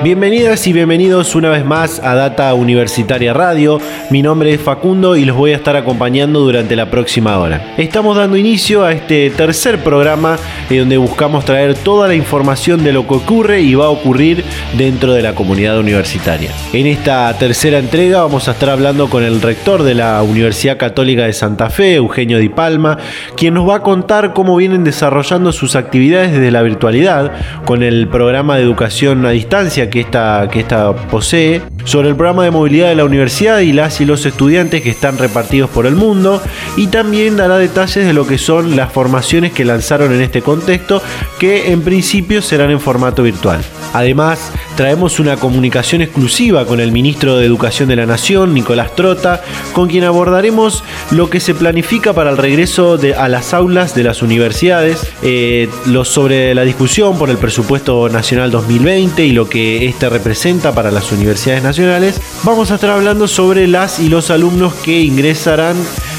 [0.00, 3.80] Bienvenidas y bienvenidos una vez más a Data Universitaria Radio.
[4.10, 7.74] Mi nombre es Facundo y los voy a estar acompañando durante la próxima hora.
[7.76, 10.38] Estamos dando inicio a este tercer programa
[10.70, 14.44] en donde buscamos traer toda la información de lo que ocurre y va a ocurrir
[14.74, 16.52] dentro de la comunidad universitaria.
[16.72, 21.24] En esta tercera entrega vamos a estar hablando con el rector de la Universidad Católica
[21.24, 22.98] de Santa Fe, Eugenio Di Palma,
[23.36, 27.32] quien nos va a contar cómo vienen desarrollando sus actividades desde la virtualidad
[27.64, 32.44] con el programa de educación a distancia que esta, que esta posee, sobre el programa
[32.44, 35.94] de movilidad de la universidad y las y los estudiantes que están repartidos por el
[35.94, 36.42] mundo,
[36.76, 41.02] y también dará detalles de lo que son las formaciones que lanzaron en este contexto,
[41.38, 43.60] que en principio serán en formato virtual.
[43.92, 49.42] Además, traemos una comunicación exclusiva con el ministro de Educación de la Nación, Nicolás Trota,
[49.72, 54.04] con quien abordaremos lo que se planifica para el regreso de, a las aulas de
[54.04, 59.88] las universidades, eh, lo sobre la discusión por el presupuesto nacional 2020 y lo que
[59.88, 64.74] este representa para las universidades nacionales, vamos a estar hablando sobre las y los alumnos
[64.74, 65.74] que ingresarán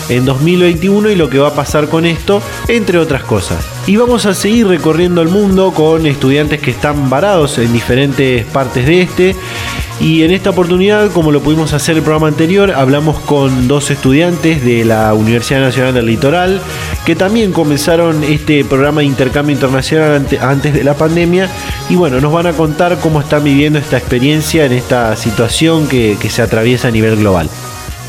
[0.09, 3.65] en 2021 y lo que va a pasar con esto, entre otras cosas.
[3.87, 8.85] Y vamos a seguir recorriendo el mundo con estudiantes que están varados en diferentes partes
[8.85, 9.35] de este.
[9.99, 14.63] Y en esta oportunidad, como lo pudimos hacer el programa anterior, hablamos con dos estudiantes
[14.63, 16.61] de la Universidad Nacional del Litoral,
[17.05, 21.49] que también comenzaron este programa de intercambio internacional antes de la pandemia.
[21.89, 26.15] Y bueno, nos van a contar cómo están viviendo esta experiencia en esta situación que,
[26.19, 27.49] que se atraviesa a nivel global.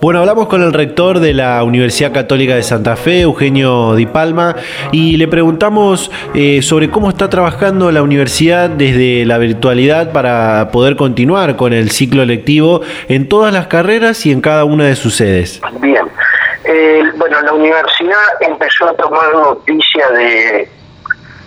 [0.00, 4.54] Bueno, hablamos con el rector de la Universidad Católica de Santa Fe, Eugenio Di Palma,
[4.92, 10.94] y le preguntamos eh, sobre cómo está trabajando la universidad desde la virtualidad para poder
[10.94, 15.16] continuar con el ciclo lectivo en todas las carreras y en cada una de sus
[15.16, 15.60] sedes.
[15.80, 16.06] Bien,
[16.62, 20.68] eh, bueno, la universidad empezó a tomar noticia de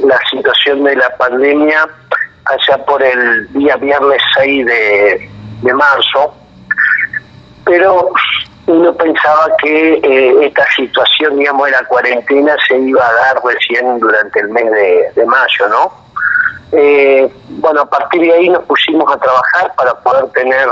[0.03, 1.87] la situación de la pandemia
[2.43, 5.29] allá por el día viernes 6 de,
[5.61, 6.40] de marzo
[7.65, 8.11] pero
[8.67, 13.99] uno pensaba que eh, esta situación, digamos, de la cuarentena se iba a dar recién
[13.99, 14.71] durante el mes
[15.15, 15.91] de, mayo, ¿no?
[16.71, 20.69] Eh, bueno, a partir de ahí nos pusimos a trabajar para poder tener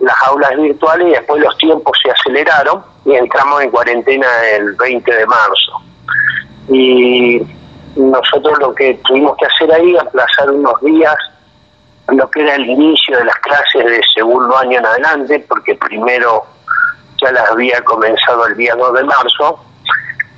[0.00, 5.12] las aulas virtuales y después los tiempos se aceleraron y entramos en cuarentena el 20
[5.12, 5.72] de marzo.
[6.68, 7.42] Y
[7.96, 11.16] nosotros lo que tuvimos que hacer ahí, aplazar unos días
[12.08, 16.44] lo que era el inicio de las clases de segundo año en adelante, porque primero
[17.20, 19.58] ya las había comenzado el día 2 de marzo,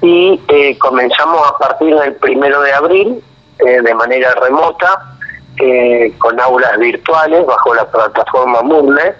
[0.02, 3.24] y eh, comenzamos a partir del primero de abril
[3.58, 5.16] eh, de manera remota,
[5.58, 9.14] eh, con aulas virtuales bajo la plataforma Moodle,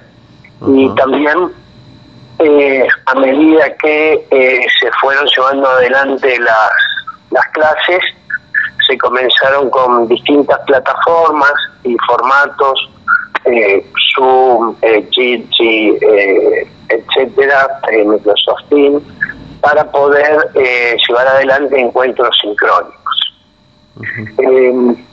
[0.66, 1.52] y también
[2.38, 6.70] a medida que se fueron llevando adelante las,
[7.30, 8.00] las clases,
[8.86, 11.52] se comenzaron con distintas plataformas
[11.84, 12.90] y formatos,
[13.44, 19.02] eh, Zoom, eh, eh, etcétera, eh, Microsoft Teams,
[19.60, 22.96] para poder eh, llevar adelante encuentros sincrónicos.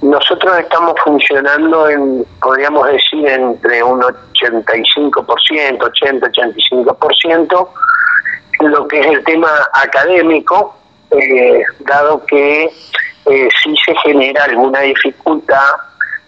[0.01, 5.23] nosotros estamos funcionando en, podríamos decir, entre un 85%,
[5.79, 7.69] 80-85%
[8.59, 10.75] en lo que es el tema académico,
[11.79, 12.69] dado que
[13.25, 15.71] eh, sí se genera alguna dificultad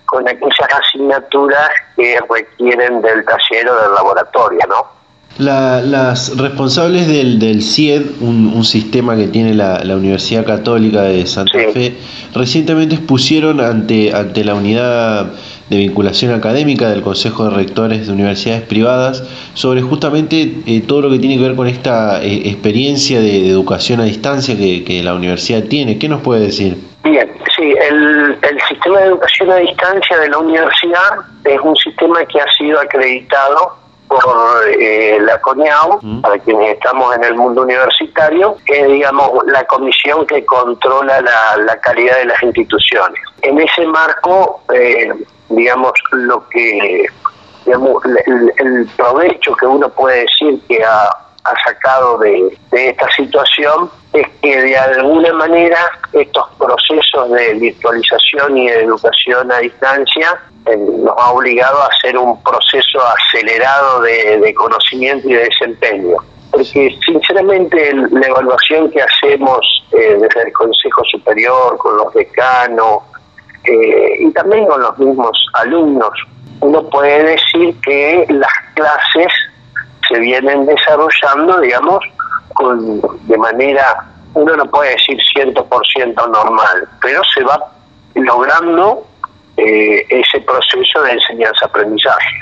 [0.05, 4.95] con aquellas asignaturas que requieren del taller o del laboratorio, ¿no?
[5.37, 11.97] las responsables del, del CIED, un, sistema que tiene la, Universidad Católica de Santa Fe,
[12.33, 15.33] recientemente expusieron ante, ante la unidad
[15.69, 19.23] de vinculación académica del Consejo de Rectores de Universidades Privadas
[19.53, 23.99] sobre justamente eh, todo lo que tiene que ver con esta eh, experiencia de, educación
[23.99, 25.97] a distancia que, que, la universidad tiene.
[25.97, 26.77] ¿Qué nos puede decir?
[27.03, 32.25] Bien, sí, el, el sistema de educación a distancia de la universidad es un sistema
[32.25, 36.21] que ha sido acreditado por eh, la CONIAU, mm.
[36.21, 41.79] para quienes estamos en el mundo universitario, que es, digamos, la comisión que controla la,
[41.79, 43.21] calidad de las instituciones.
[43.41, 45.11] En ese marco, eh,
[45.49, 47.05] digamos, lo que,
[47.65, 51.09] digamos, el, provecho que uno puede decir que ha,
[51.63, 55.77] sacado de, esta situación es que de alguna manera
[56.11, 62.41] estos procesos de virtualización y de educación a distancia nos ha obligado a hacer un
[62.41, 66.17] proceso acelerado de, conocimiento y de desempeño.
[66.49, 73.03] Porque sinceramente la evaluación que hacemos eh, desde el Consejo Superior, con los decanos
[73.67, 76.11] eh, y también con los mismos alumnos,
[76.61, 79.31] uno puede decir que las clases
[80.07, 81.99] se vienen desarrollando, digamos,
[82.53, 87.59] con, de manera, uno no puede decir 100% normal, pero se va
[88.15, 89.05] logrando
[89.57, 92.39] eh, ese proceso de enseñanza-aprendizaje.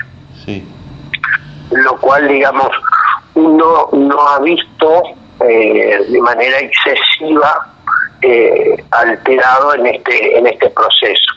[1.70, 2.70] Lo cual, digamos,
[3.34, 5.02] uno no ha visto
[5.40, 7.73] eh, de manera excesiva
[8.24, 11.32] eh, alterado en este, en este proceso.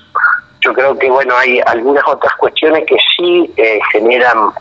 [0.61, 3.53] Yo creo que, bueno, hay algunas otras cuestiones que sí
[3.91, 4.51] generan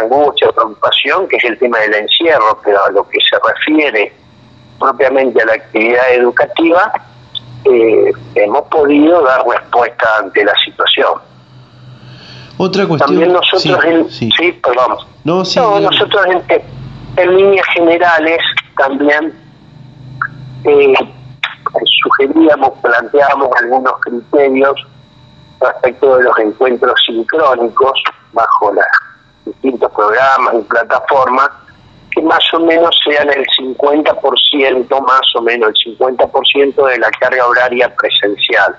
[0.00, 4.12] angustia, preocupación, que es el tema del encierro, pero a lo que se refiere
[4.80, 6.92] propiamente a la actividad educativa,
[7.64, 11.12] eh, hemos podido dar respuesta ante la situación.
[12.56, 13.10] Otra cuestión.
[13.10, 14.96] También nosotros, en, sí, perdón.
[15.24, 16.26] No, nosotros
[17.16, 18.38] en, líneas generales
[18.76, 19.34] también
[20.64, 20.94] eh,
[22.02, 24.86] sugeríamos, planteábamos algunos criterios
[25.60, 28.02] respecto de los encuentros sincrónicos
[28.32, 28.84] bajo los
[29.44, 31.50] distintos programas y plataformas
[32.12, 37.46] que más o menos sean el 50%, más o menos el 50% de la carga
[37.46, 38.76] horaria presencial.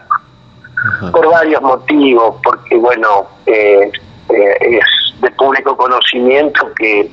[1.12, 3.92] Por varios motivos, porque bueno, eh,
[4.30, 7.10] eh, es de público conocimiento que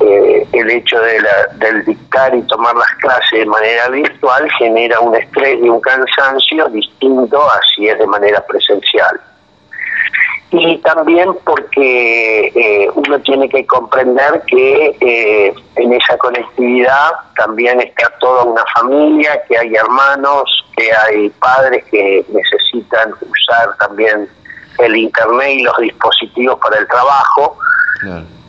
[0.00, 1.22] eh, el hecho de
[1.56, 6.68] del dictar y tomar las clases de manera virtual genera un estrés y un cansancio
[6.68, 9.20] distinto a si es de manera presencial
[10.56, 18.08] y también porque eh, uno tiene que comprender que eh, en esa conectividad también está
[18.20, 24.28] toda una familia, que hay hermanos, que hay padres que necesitan usar también
[24.78, 27.58] el Internet y los dispositivos para el trabajo.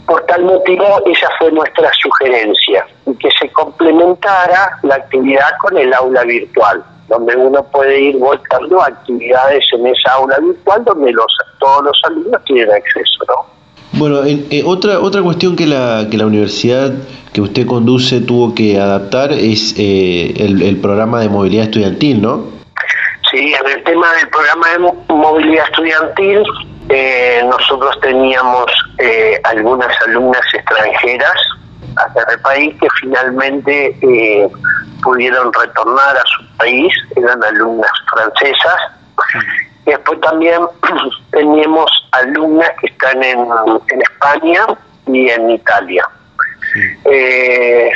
[0.05, 5.93] Por tal motivo, esa fue nuestra sugerencia, y que se complementara la actividad con el
[5.93, 11.25] aula virtual donde uno puede ir volcando actividades en esa aula virtual donde los
[11.59, 13.45] todos los alumnos tienen acceso, ¿no?
[13.93, 16.91] Bueno, eh, otra otra cuestión que la que la universidad
[17.31, 22.45] que usted conduce tuvo que adaptar es eh, el, programa de movilidad estudiantil, ¿no?
[23.31, 26.43] Sí, en el tema del programa de movilidad estudiantil
[26.89, 28.65] eh, nosotros teníamos
[29.43, 31.35] algunas alumnas extranjeras
[31.97, 34.49] hacia el país que finalmente
[35.03, 38.79] pudieron retornar a su país, eran alumnas francesas.
[39.85, 40.61] Y después también
[41.31, 43.47] teníamos alumnas que están en,
[43.89, 44.65] en España
[45.07, 46.05] y en Italia.
[47.05, 47.91] Eh,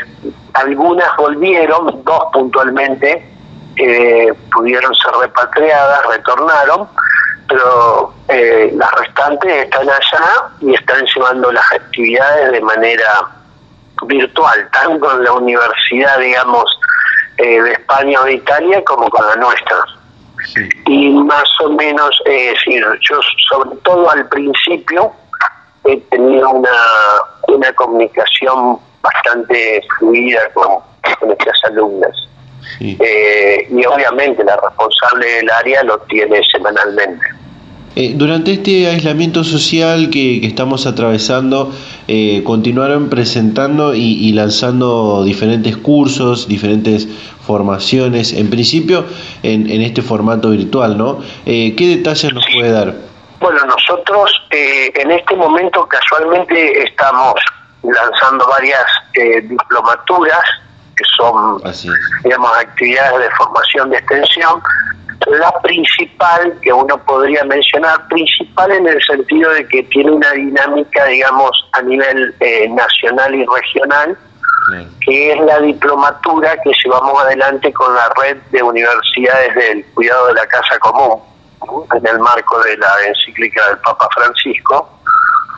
[0.54, 3.26] algunas volvieron, dos puntualmente,
[4.54, 6.88] pudieron ser repatriadas, retornaron,
[7.48, 13.28] pero eh, las restantes están allá y están llevando las actividades de manera
[14.06, 16.66] virtual, tanto en la universidad, digamos,
[17.38, 19.78] eh, de España o de Italia como con la nuestra.
[20.86, 25.12] Y más o menos, es decir, yo sobre todo al principio
[25.86, 26.70] he tenido una,
[27.48, 30.80] una comunicación bastante fluida con,
[31.20, 32.30] con estas alumnas.
[32.80, 37.26] Eh, y obviamente la responsable del área lo tiene semanalmente.
[37.96, 41.74] Eh, durante este aislamiento social que, estamos atravesando,
[42.08, 47.08] eh, continuaron presentando y, lanzando diferentes cursos, diferentes
[47.46, 49.06] formaciones, en principio
[49.44, 51.20] en, este formato virtual, ¿no?
[51.46, 52.94] Eh, ¿Qué detalles nos puede dar?
[53.42, 57.34] Bueno, nosotros en este momento casualmente estamos
[57.84, 58.86] lanzando varias
[59.44, 60.44] diplomaturas
[61.00, 61.62] que son,
[62.24, 64.62] digamos, actividades de formación de extensión
[65.28, 71.06] la principal que uno podría mencionar, principal en el sentido de que tiene una dinámica,
[71.06, 74.18] digamos, a nivel eh, nacional y regional,
[75.02, 80.34] que es la diplomatura que llevamos adelante con la red de universidades del cuidado de
[80.36, 81.20] la casa común,
[81.96, 84.90] en el marco de la encíclica del Papa Francisco,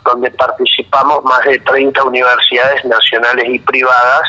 [0.06, 4.24] donde participamos más de 30 universidades nacionales y privadas,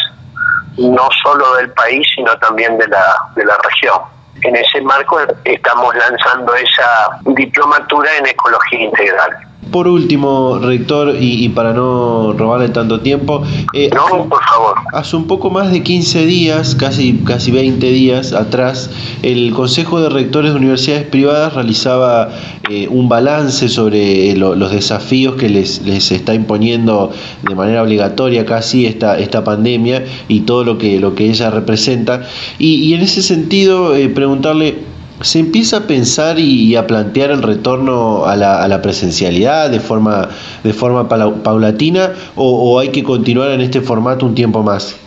[0.79, 4.01] no solo del país, sino también de la, de la región.
[4.43, 9.39] En ese marco estamos lanzando esa diplomatura en ecología integral.
[9.73, 14.75] Por último, rector, y, para no robarle tanto tiempo, eh, no, por favor.
[14.93, 18.91] Hace un poco más de 15 días, casi, casi 20 días atrás,
[19.23, 22.29] el Consejo de Rectores de Universidades Privadas realizaba
[22.69, 27.11] eh, un balance sobre los desafíos que les, les está imponiendo
[27.43, 32.27] de manera obligatoria casi esta, esta pandemia y todo lo que, lo que ella representa.
[32.59, 34.77] Y, en ese sentido, eh, preguntarle,
[35.23, 39.81] ¿Se empieza a pensar y a plantear el retorno a la, a la presencialidad de
[39.81, 40.29] forma,
[40.63, 44.99] de forma paulatina o, hay que continuar en este formato un tiempo más?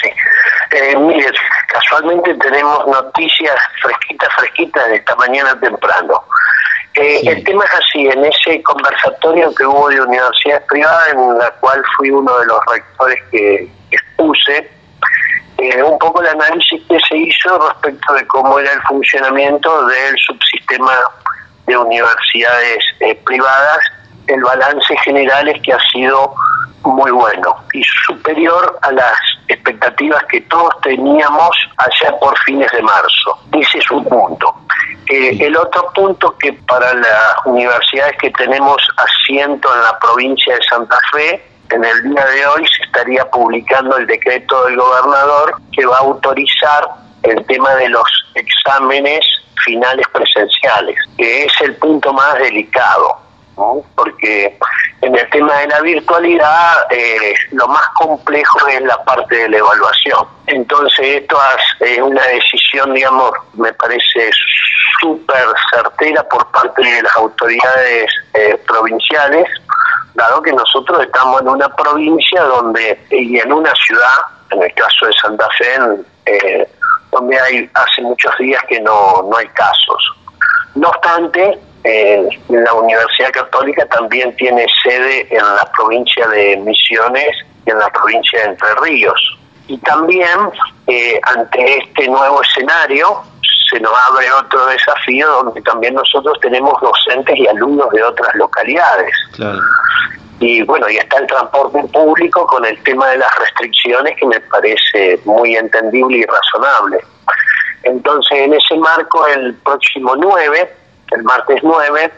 [0.00, 0.08] Sí,
[0.72, 1.26] eh, mire,
[1.68, 6.22] casualmente tenemos noticias fresquitas, fresquitas de esta mañana temprano.
[6.94, 11.50] Eh, el tema es así, en ese conversatorio que hubo de universidades privadas, en la
[11.60, 14.70] cual fui uno de los rectores que expuse,
[15.62, 20.16] eh, un poco el análisis que se hizo respecto de cómo era el funcionamiento del
[20.18, 20.92] subsistema
[21.66, 23.78] de universidades eh, privadas.
[24.26, 26.34] El balance general es que ha sido
[26.84, 29.14] muy bueno y superior a las
[29.46, 33.38] expectativas que todos teníamos allá por fines de marzo.
[33.52, 34.54] Ese es un punto.
[35.08, 40.62] Eh, el otro punto que para las universidades que tenemos asiento en la provincia de
[40.68, 45.86] Santa Fe, en el día de hoy se estaría publicando el decreto del gobernador que
[45.86, 46.88] va a autorizar
[47.22, 49.24] el tema de los exámenes
[49.64, 53.16] finales presenciales, que es el punto más delicado,
[53.94, 54.58] porque
[55.02, 59.58] en el tema de la virtualidad eh, lo más complejo es la parte de la
[59.58, 60.26] evaluación.
[60.46, 61.38] Entonces esto
[61.80, 64.30] es una decisión, digamos, me parece
[65.00, 69.46] súper certera por parte de las autoridades eh, provinciales
[70.14, 74.18] dado que nosotros estamos en una provincia donde y en una ciudad,
[74.50, 75.66] en el caso de Santa Fe,
[76.26, 76.68] eh,
[77.10, 80.14] donde hay hace muchos días que no, no hay casos.
[80.74, 87.36] No obstante, eh, la Universidad Católica también tiene sede en la provincia de Misiones
[87.66, 89.38] y en la provincia de Entre Ríos.
[89.66, 90.38] Y también,
[90.86, 93.22] eh, ante este nuevo escenario,
[93.72, 99.14] se nos abre otro desafío donde también nosotros tenemos docentes y alumnos de otras localidades.
[100.40, 104.40] Y bueno, y está el transporte público con el tema de las restricciones que me
[104.40, 106.98] parece muy entendible y razonable.
[107.84, 110.76] Entonces, en ese marco, el próximo 9,
[111.12, 112.12] el martes 9,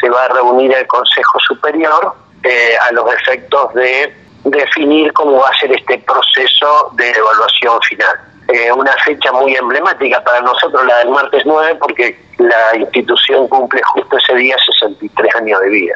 [0.00, 4.14] se va a reunir el Consejo Superior eh, a los efectos de
[4.44, 8.27] definir cómo va a ser este proceso de evaluación final.
[8.48, 13.82] Eh, una fecha muy emblemática para nosotros, la del martes 9, porque la institución cumple
[13.92, 15.94] justo ese día 63 años de vida.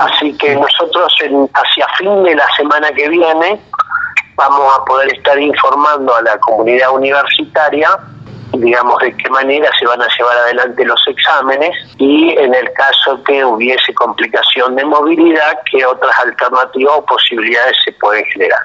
[0.00, 1.12] Así que nosotros
[1.52, 3.60] hacia fin de la semana que viene
[4.36, 7.88] vamos a poder estar informando a la comunidad universitaria
[8.58, 13.22] digamos, de qué manera se van a llevar adelante los exámenes y en el caso
[13.24, 18.60] que hubiese complicación de movilidad, qué otras alternativas o posibilidades se pueden generar.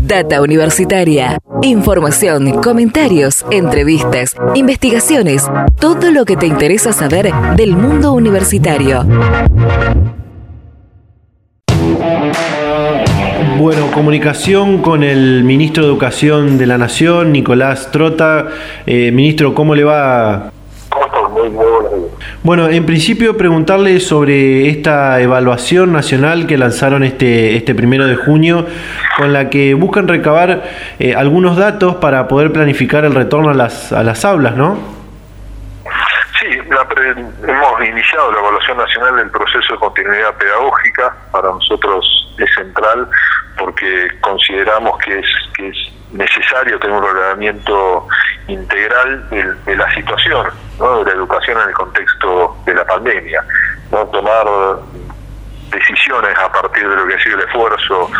[0.00, 1.38] Data Universitaria.
[1.62, 5.48] Información, comentarios, entrevistas, investigaciones,
[5.78, 9.04] todo lo que te interesa saber del mundo universitario.
[13.62, 18.48] Bueno, comunicación con el ministro de Educación de la Nación, Nicolás Trota.
[18.86, 20.50] Eh, ministro, ¿cómo le va?
[22.42, 28.66] Bueno, en principio preguntarle sobre esta evaluación nacional que lanzaron este, este primero de junio,
[29.16, 30.64] con la que buscan recabar
[30.98, 34.76] eh, algunos datos para poder planificar el retorno a las, a las aulas, ¿no?
[36.40, 41.14] Sí, hemos iniciado la evaluación nacional del proceso de continuidad pedagógica.
[41.30, 42.04] Para nosotros
[42.38, 43.08] es central
[43.58, 45.76] porque consideramos que es, que es
[46.12, 48.06] necesario tener un ordenamiento
[48.48, 50.46] integral de, la situación,
[50.78, 53.44] de la educación en el contexto de la pandemia,
[53.90, 54.46] no tomar
[55.70, 58.10] decisiones a partir de lo que ha sido el esfuerzo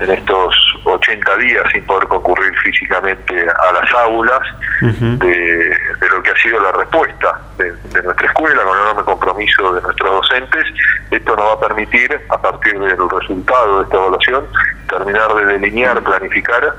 [0.00, 0.54] en estos
[0.84, 4.40] 80 días sin poder concurrir físicamente a las aulas,
[4.80, 5.76] de,
[6.10, 10.10] lo que ha sido la respuesta de, nuestra escuela con el enorme compromiso de nuestros
[10.10, 10.64] docentes.
[11.10, 14.46] Esto nos va a permitir, a partir del resultado de esta evaluación,
[14.88, 16.74] terminar de delinear, planificar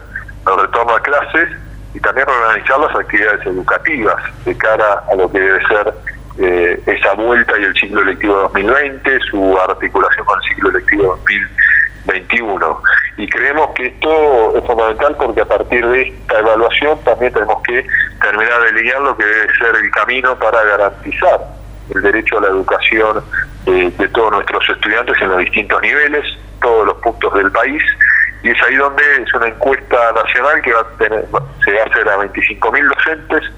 [0.48, 1.50] el retorno a clases
[1.94, 5.94] y también organizar las actividades educativas de cara a lo que debe ser
[6.40, 11.20] eh, esa vuelta y el ciclo electivo 2020, su articulación con el ciclo electivo
[12.06, 12.82] 2021.
[13.18, 17.86] Y creemos que esto es fundamental porque a partir de esta evaluación también tenemos que
[18.22, 21.40] terminar de delinear lo que debe ser el camino para garantizar
[21.94, 23.24] el derecho a la educación
[23.66, 26.26] eh, de todos nuestros estudiantes en los distintos niveles,
[26.62, 27.84] todos los puntos del país
[28.44, 31.26] y es ahí donde es una encuesta nacional que va a tener,
[31.64, 33.52] se va a hacer a 25.000 docentes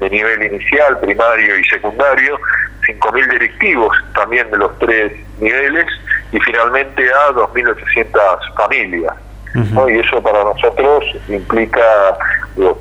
[0.00, 2.38] de nivel inicial, primario y secundario,
[2.86, 5.86] 5.000 directivos también de los tres niveles
[6.32, 9.14] y finalmente a 2.800 familias.
[9.54, 11.82] Y eso para nosotros implica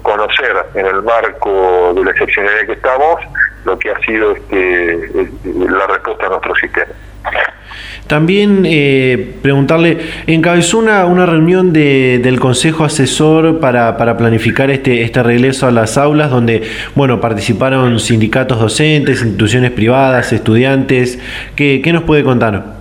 [0.03, 3.21] conocer en el marco de la excepcionalidad que estamos
[3.65, 6.93] lo que ha sido este, la respuesta a nuestro sistema.
[8.07, 15.03] También eh, preguntarle, encabezó una, una reunión de, del Consejo Asesor para, para, planificar este,
[15.03, 16.63] este regreso a las aulas, donde
[16.95, 21.19] bueno participaron sindicatos docentes, instituciones privadas, estudiantes.
[21.57, 22.77] ¿Qué, qué nos puede contar?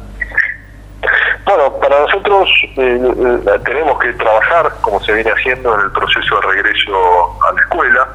[1.45, 6.40] Bueno, para nosotros eh, eh, tenemos que trabajar, como se viene haciendo en el proceso
[6.40, 8.09] de regreso a la escuela.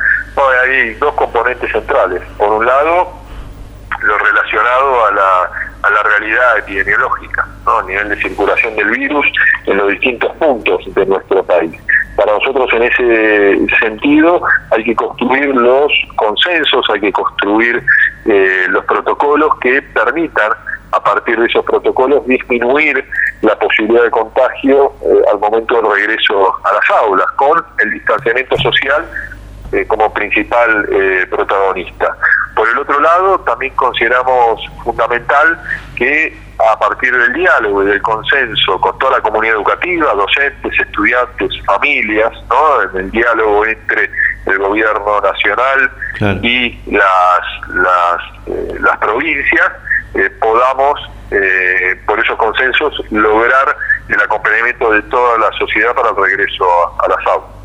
[0.63, 2.21] hay dos componentes centrales.
[2.37, 3.11] Por un lado,
[4.01, 7.79] lo relacionado a la a la realidad epidemiológica, ¿no?
[7.79, 9.25] a nivel de circulación del virus
[9.65, 11.73] en los distintos puntos de nuestro país.
[12.15, 17.81] Para nosotros en ese sentido hay que construir los consensos, hay que construir
[18.25, 20.51] eh, los protocolos que permitan
[20.91, 23.03] a partir de esos protocolos disminuir
[23.41, 28.57] la posibilidad de contagio eh, al momento del regreso a las aulas, con el distanciamiento
[28.57, 29.05] social
[29.71, 30.87] eh, como principal
[31.29, 32.15] protagonista.
[32.55, 35.59] Por el otro lado, también consideramos fundamental
[35.95, 36.37] que
[36.69, 42.31] a partir del diálogo y del consenso con toda la comunidad educativa, docentes, estudiantes, familias,
[42.49, 42.83] ¿no?
[42.83, 44.09] en el diálogo entre
[44.45, 45.91] el gobierno nacional
[46.43, 49.71] y las, las, eh, las provincias,
[50.13, 50.99] eh, podamos,
[51.31, 53.75] eh, por esos consensos, lograr
[54.07, 57.60] el acompañamiento de toda la sociedad para el regreso a, a las aulas.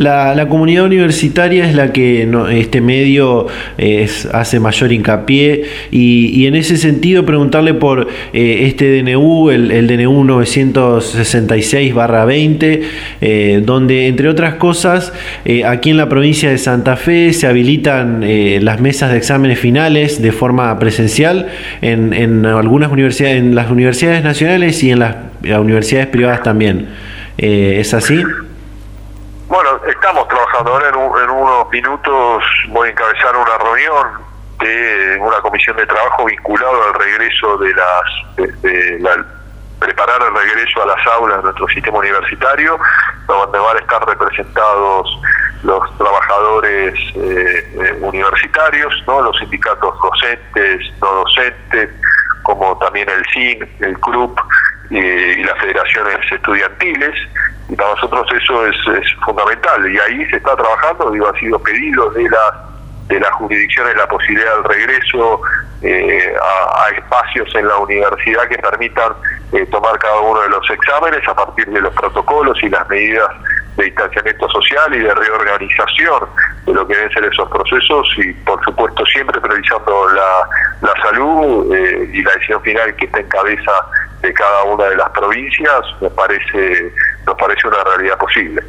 [0.00, 6.54] La, la, comunidad universitaria es la que este medio es, hace mayor hincapié y, en
[6.54, 12.80] ese sentido preguntarle por eh, este DNU, el, el DNU 966-20,
[13.20, 15.12] eh, donde entre otras cosas
[15.44, 19.58] eh, aquí en la provincia de Santa Fe se habilitan eh, las mesas de exámenes
[19.58, 21.48] finales de forma presencial
[21.82, 26.86] en, en algunas universidades, en las universidades nacionales y en las universidades privadas también.
[27.36, 28.22] ¿Es así?
[29.86, 34.08] Estamos trabajando ahora en, unos minutos, voy a encabezar una reunión
[34.58, 39.24] de una comisión de trabajo vinculado al regreso de las, de, la,
[39.78, 42.78] preparar el regreso a las aulas de nuestro sistema universitario,
[43.26, 45.18] donde van a estar representados
[45.62, 51.88] los trabajadores eh, eh, universitarios, no los sindicatos docentes, no docentes,
[52.42, 54.38] como también el CIN, el CRUP
[54.90, 57.14] eh, y las federaciones estudiantiles
[57.70, 58.76] y para nosotros eso es,
[59.24, 62.66] fundamental y ahí se está trabajando, digo, ha sido pedido de la
[63.06, 65.40] de las jurisdicciones la posibilidad del regreso
[65.82, 69.12] eh, a, espacios en la universidad que permitan
[69.52, 73.28] eh, tomar cada uno de los exámenes a partir de los protocolos y las medidas
[73.76, 76.28] de distanciamiento social y de reorganización
[76.66, 81.74] de lo que deben ser esos procesos y por supuesto siempre priorizando la, la salud
[81.74, 83.72] eh, y la decisión final que está en cabeza
[84.22, 86.92] de cada una de las provincias me parece
[87.26, 88.62] nos parece una realidad posible.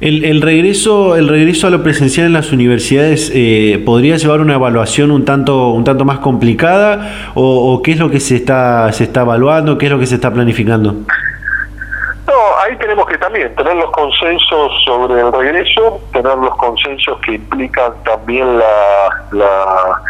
[0.00, 4.54] El, el, regreso el regreso a lo presencial en las universidades eh, podría llevar una
[4.54, 8.90] evaluación un tanto un tanto más complicada o, o, qué es lo que se está
[8.92, 13.54] se está evaluando qué es lo que se está planificando no ahí tenemos que también
[13.54, 20.02] tener los consensos sobre el regreso tener los consensos que implican también la, la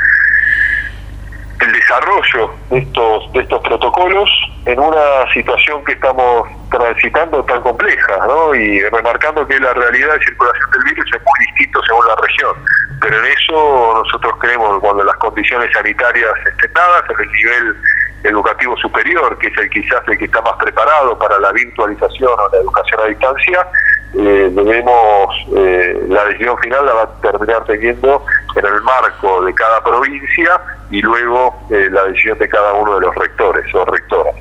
[1.61, 4.31] el desarrollo de estos, de estos protocolos
[4.67, 8.55] en una situación que estamos transitando tan compleja, ¿no?
[8.55, 12.57] Y remarcando que la realidad de circulación del virus es muy distinto según la región.
[13.01, 17.77] Pero en eso nosotros creemos cuando las condiciones sanitarias estén dadas, en el nivel
[18.23, 22.49] educativo superior, que es el quizás el que está más preparado para la virtualización o
[22.53, 23.67] la educación a distancia,
[24.15, 28.25] eh, debemos, eh, la decisión final la va a terminar teniendo
[28.57, 33.07] en el marco de cada provincia y luego eh, la decisión de cada uno de
[33.07, 34.35] los rectores o rectoras.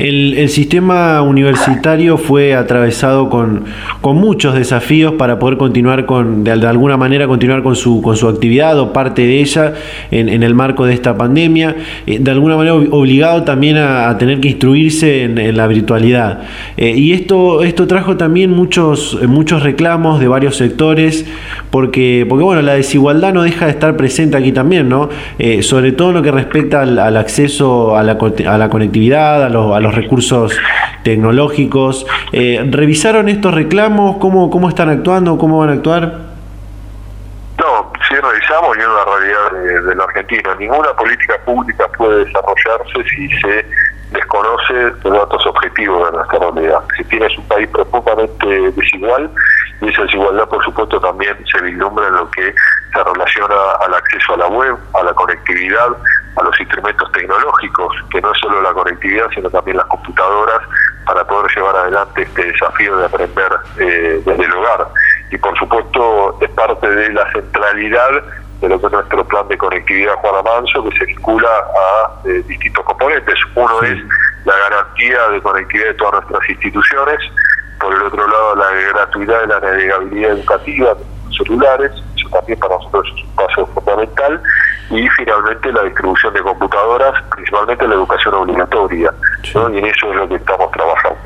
[0.00, 3.64] El, sistema universitario fue atravesado con,
[4.00, 8.26] con, muchos desafíos para poder continuar con, de, alguna manera, continuar con su, con su
[8.26, 9.74] actividad o parte de ella
[10.10, 14.48] en, el marco de esta pandemia, eh, de alguna manera obligado también a, tener que
[14.48, 16.40] instruirse en, la virtualidad.
[16.78, 21.26] Eh, y esto, esto trajo también muchos, muchos reclamos de varios sectores,
[21.70, 25.10] porque, porque bueno, la desigualdad no deja de estar presente aquí también, ¿no?
[25.38, 29.44] Eh, sobre todo en lo que respecta al, al acceso a la, a la conectividad,
[29.44, 30.58] a los, a los recursos
[31.02, 32.06] tecnológicos.
[32.32, 34.16] Eh, ¿Revisaron estos reclamos?
[34.18, 35.38] ¿Cómo, ¿Cómo están actuando?
[35.38, 36.30] ¿Cómo van a actuar?
[37.58, 40.54] No, sí revisamos y es una realidad de, de la Argentina.
[40.58, 43.66] Ninguna política pública puede desarrollarse si se
[44.12, 46.80] desconoce los datos objetivos de nuestra realidad.
[46.96, 49.30] Si tienes un país profundamente desigual
[49.80, 52.54] y esa desigualdad por supuesto también se vislumbra en lo que
[52.92, 55.88] se relaciona al acceso a la web, a la conectividad,
[56.36, 60.60] a los instrumentos tecnológicos, que no es solo la conectividad, sino también las computadoras,
[61.06, 64.86] para poder llevar adelante este desafío de aprender eh, desde el hogar.
[65.30, 68.22] Y por supuesto es parte de la centralidad
[68.60, 72.42] de lo que es nuestro plan de conectividad Juan Manso, que se vincula a eh,
[72.46, 73.34] distintos componentes.
[73.54, 73.98] Uno es
[74.44, 77.18] la garantía de conectividad de todas nuestras instituciones,
[77.80, 81.92] por el otro lado la gratuidad de la navegabilidad educativa de los celulares,
[82.30, 84.42] también para nosotros es un paso fundamental,
[84.90, 89.12] y finalmente la distribución de computadoras, principalmente la educación obligatoria,
[89.42, 91.20] y en eso es lo que estamos trabajando.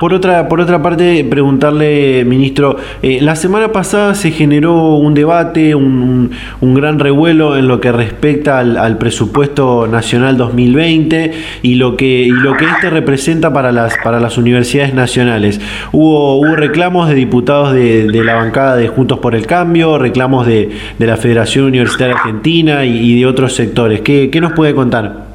[0.00, 5.74] Por otra, por otra parte, preguntarle, ministro, eh, la semana pasada se generó un debate,
[5.74, 6.30] un,
[6.60, 11.32] gran revuelo en lo que respecta al, presupuesto nacional 2020
[11.62, 15.60] y lo que y lo que este representa para las para las universidades nacionales.
[15.92, 20.70] Hubo, hubo reclamos de diputados de, la bancada de Juntos por el Cambio, reclamos de,
[20.98, 24.00] la Federación Universitaria Argentina y, de otros sectores.
[24.02, 25.27] ¿Qué, ¿Qué nos puede contar?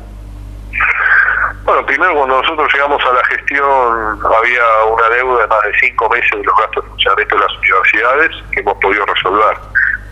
[1.66, 6.10] Bueno, primero cuando nosotros llegamos a la gestión había una deuda de más de cinco
[6.10, 9.58] meses de los gastos de funcionamiento de las universidades que hemos podido resolver.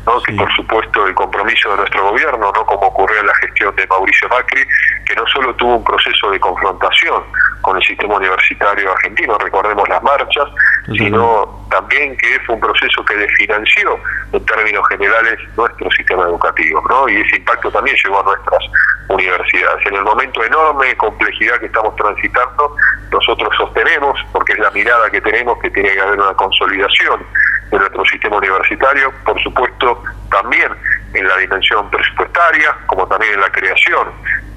[0.06, 0.22] ¿No?
[0.22, 3.88] que por supuesto el compromiso de nuestro gobierno, no como ocurrió en la gestión de
[3.88, 4.62] Mauricio Macri,
[5.06, 7.24] que no solo tuvo un proceso de confrontación
[7.62, 10.48] con el sistema universitario argentino, recordemos las marchas,
[10.98, 14.00] sino también que fue un proceso que desfinanció
[14.34, 17.08] en términos generales nuestro sistema educativo, ¿no?
[17.08, 18.64] y ese impacto también llegó a nuestras
[19.10, 19.86] universidades.
[19.86, 22.76] En el momento de enorme complejidad que estamos transitando,
[23.12, 27.24] nosotros sostenemos, porque es la mirada que tenemos, que tiene que haber una consolidación
[27.72, 30.72] de nuestro sistema universitario, por supuesto también
[31.14, 34.08] en la dimensión presupuestaria, como también en la creación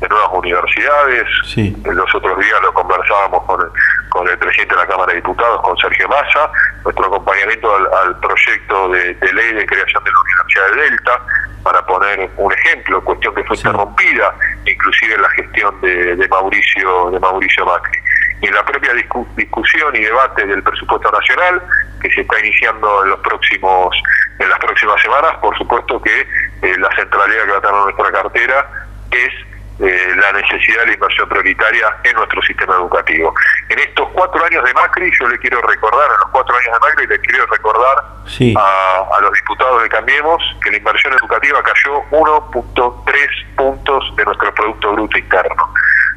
[0.01, 1.27] de nuevas universidades.
[1.57, 3.69] En los otros días lo conversábamos con el,
[4.11, 6.51] con el presidente de la Cámara de Diputados, con Sergio Massa,
[6.85, 11.21] nuestro acompañamiento al, proyecto de, ley de creación de la Universidad de Delta,
[11.63, 14.35] para poner un ejemplo, cuestión que fue interrumpida
[14.67, 17.99] inclusive en la gestión de, de, Mauricio de Mauricio Macri.
[18.45, 18.93] Y en la propia
[19.37, 21.63] discusión y debate del presupuesto nacional,
[22.03, 23.97] que se está iniciando en los próximos
[24.39, 28.13] en las próximas semanas, por supuesto que eh, la centralidad que va a tener nuestra
[28.13, 28.69] cartera
[29.13, 29.33] es
[29.81, 33.33] eh, la necesidad de la inversión prioritaria en nuestro sistema educativo.
[33.71, 36.81] En estos cuatro años de Macri, yo le quiero recordar, en los cuatro años de
[36.81, 42.03] Macri, le quiero recordar a, a, los diputados de Cambiemos que la inversión educativa cayó
[42.11, 45.73] 1.3 puntos de nuestro Producto Bruto Interno.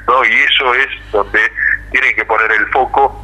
[0.08, 0.26] ¿no?
[0.26, 1.40] Y eso es donde
[1.92, 3.16] tienen que poner el foco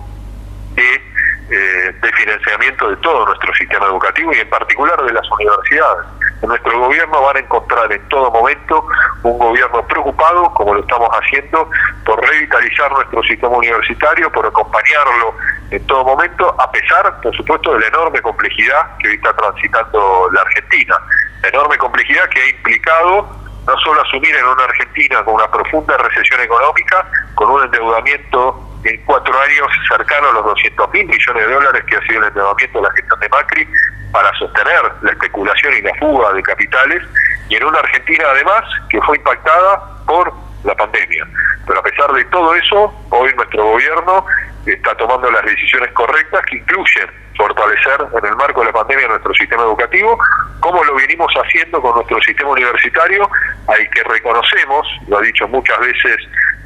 [0.76, 1.14] de
[1.50, 6.06] eh, de financiamiento de todo nuestro sistema educativo y en particular de las universidades.
[6.42, 8.88] En nuestro gobierno van a encontrar en todo momento
[9.24, 11.70] un gobierno preocupado, como lo estamos haciendo,
[12.06, 15.36] por revitalizar nuestro sistema universitario, por acompañarlo
[15.70, 20.30] en todo momento, a pesar, por supuesto, de la enorme complejidad que hoy está transitando
[20.32, 20.96] la Argentina.
[21.42, 25.98] La enorme complejidad que ha implicado no solo asumir en una Argentina con una profunda
[25.98, 31.54] recesión económica, con un endeudamiento en cuatro años cercano a los 200 mil millones de
[31.54, 33.68] dólares que ha sido el endeudamiento de la gestión de Macri
[34.12, 37.02] para sostener la especulación y la fuga de capitales,
[37.50, 40.32] y en una Argentina además que fue impactada por
[40.64, 41.28] la pandemia.
[41.66, 44.26] Pero a pesar de todo eso, hoy nuestro gobierno
[44.66, 49.34] está tomando las decisiones correctas que incluyen fortalecer en el marco de la pandemia nuestro
[49.34, 50.18] sistema educativo,
[50.60, 53.30] como lo venimos haciendo con nuestro sistema universitario,
[53.68, 56.18] al que reconocemos, lo ha dicho muchas veces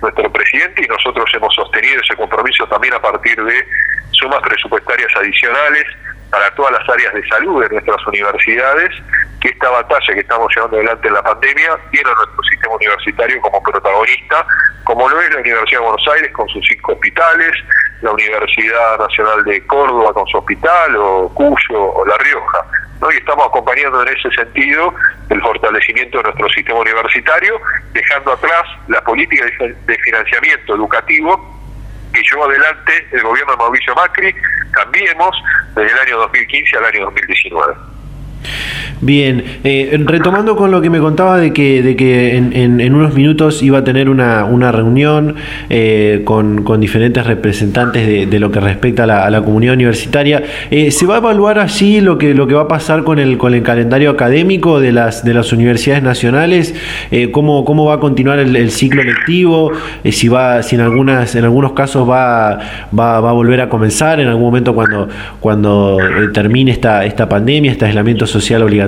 [0.02, 3.68] nuestro presidente, y nosotros hemos sostenido ese compromiso también a partir de
[4.12, 5.86] sumas presupuestarias adicionales
[6.30, 8.90] para todas las áreas de salud de nuestras universidades,
[9.42, 13.42] que esta batalla que estamos llevando adelante en la pandemia tiene a nuestro sistema universitario
[13.42, 14.46] como protagonista,
[14.84, 17.52] como lo es la Universidad de Buenos Aires con sus cinco hospitales,
[18.02, 22.66] la Universidad Nacional de Córdoba con su hospital, o Cuyo, o La Rioja.
[23.02, 23.12] ¿no?
[23.12, 24.94] Y estamos acompañando en ese sentido
[25.30, 27.60] el fortalecimiento de nuestro sistema universitario,
[27.94, 31.57] dejando atrás la política de financiamiento educativo
[32.18, 34.34] que llevó adelante el gobierno de Mauricio Macri,
[34.72, 35.36] cambiemos
[35.76, 37.74] desde el año 2015 al año 2019.
[39.00, 43.62] Bien, eh, retomando con lo que me contaba de que, de que en, unos minutos
[43.62, 45.36] iba a tener una, una reunión
[45.70, 51.16] eh, con, diferentes representantes de, lo que respecta a la, comunidad universitaria, eh, ¿se va
[51.16, 54.10] a evaluar allí lo que, lo que va a pasar con el, con el calendario
[54.10, 56.74] académico de las, de las universidades nacionales?
[57.32, 59.72] ¿cómo, ¿Cómo va a continuar el, ciclo lectivo?
[60.12, 62.60] si va, si en algunas, en algunos casos va,
[62.98, 65.08] va, va, a volver a comenzar en algún momento cuando,
[65.40, 65.98] cuando
[66.34, 68.87] termine esta, esta pandemia, este aislamiento social obligatorio?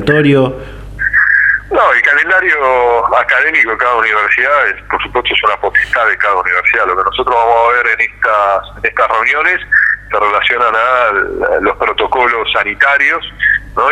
[1.71, 6.35] No, el calendario académico de cada universidad, es, por supuesto, es una potestad de cada
[6.35, 6.87] universidad.
[6.87, 9.61] Lo que nosotros vamos a ver en estas, en estas reuniones
[10.09, 13.23] se relacionan a los protocolos sanitarios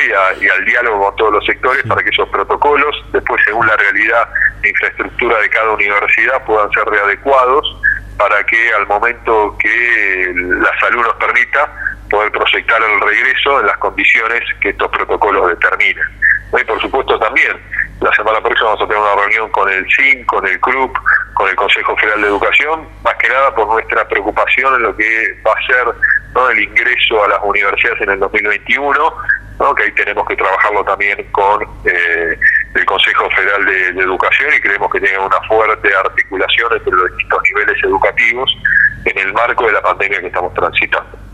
[0.05, 4.27] y, al diálogo con todos los sectores para que esos protocolos, después según la realidad
[4.63, 7.81] e infraestructura de cada universidad, puedan ser readecuados
[8.17, 11.71] para que al momento que la salud nos permita,
[12.09, 16.05] poder proyectar el regreso en las condiciones que estos protocolos determinen.
[16.59, 17.57] Y por supuesto también,
[17.99, 20.97] la semana próxima vamos a tener una reunión con el CIN, con el CRUP,
[21.33, 25.39] con el Consejo Federal de Educación, más que nada por nuestra preocupación en lo que
[25.45, 25.87] va a ser
[26.33, 26.49] ¿no?
[26.49, 29.13] el ingreso a las universidades en el 2021
[29.75, 32.37] que ahí tenemos que trabajarlo también con eh,
[32.75, 37.39] el Consejo Federal de, Educación y creemos que tiene una fuerte articulación entre los distintos
[37.43, 38.57] niveles educativos
[39.05, 41.26] en el marco de la pandemia que estamos transitando.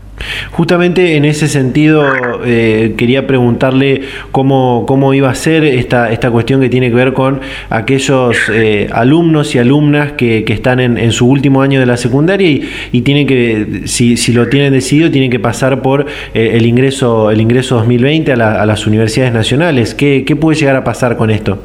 [0.52, 2.04] Justamente en ese sentido
[2.44, 7.12] eh, quería preguntarle cómo, cómo iba a ser esta, esta cuestión que tiene que ver
[7.12, 11.96] con aquellos eh, alumnos y alumnas que, que están en, su último año de la
[11.96, 16.52] secundaria y, y tienen que, si, si, lo tienen decidido, tienen que pasar por eh,
[16.54, 19.94] el ingreso el ingreso 2020 a, la, a las universidades nacionales.
[19.94, 21.58] ¿Qué, ¿Qué puede llegar a pasar con esto?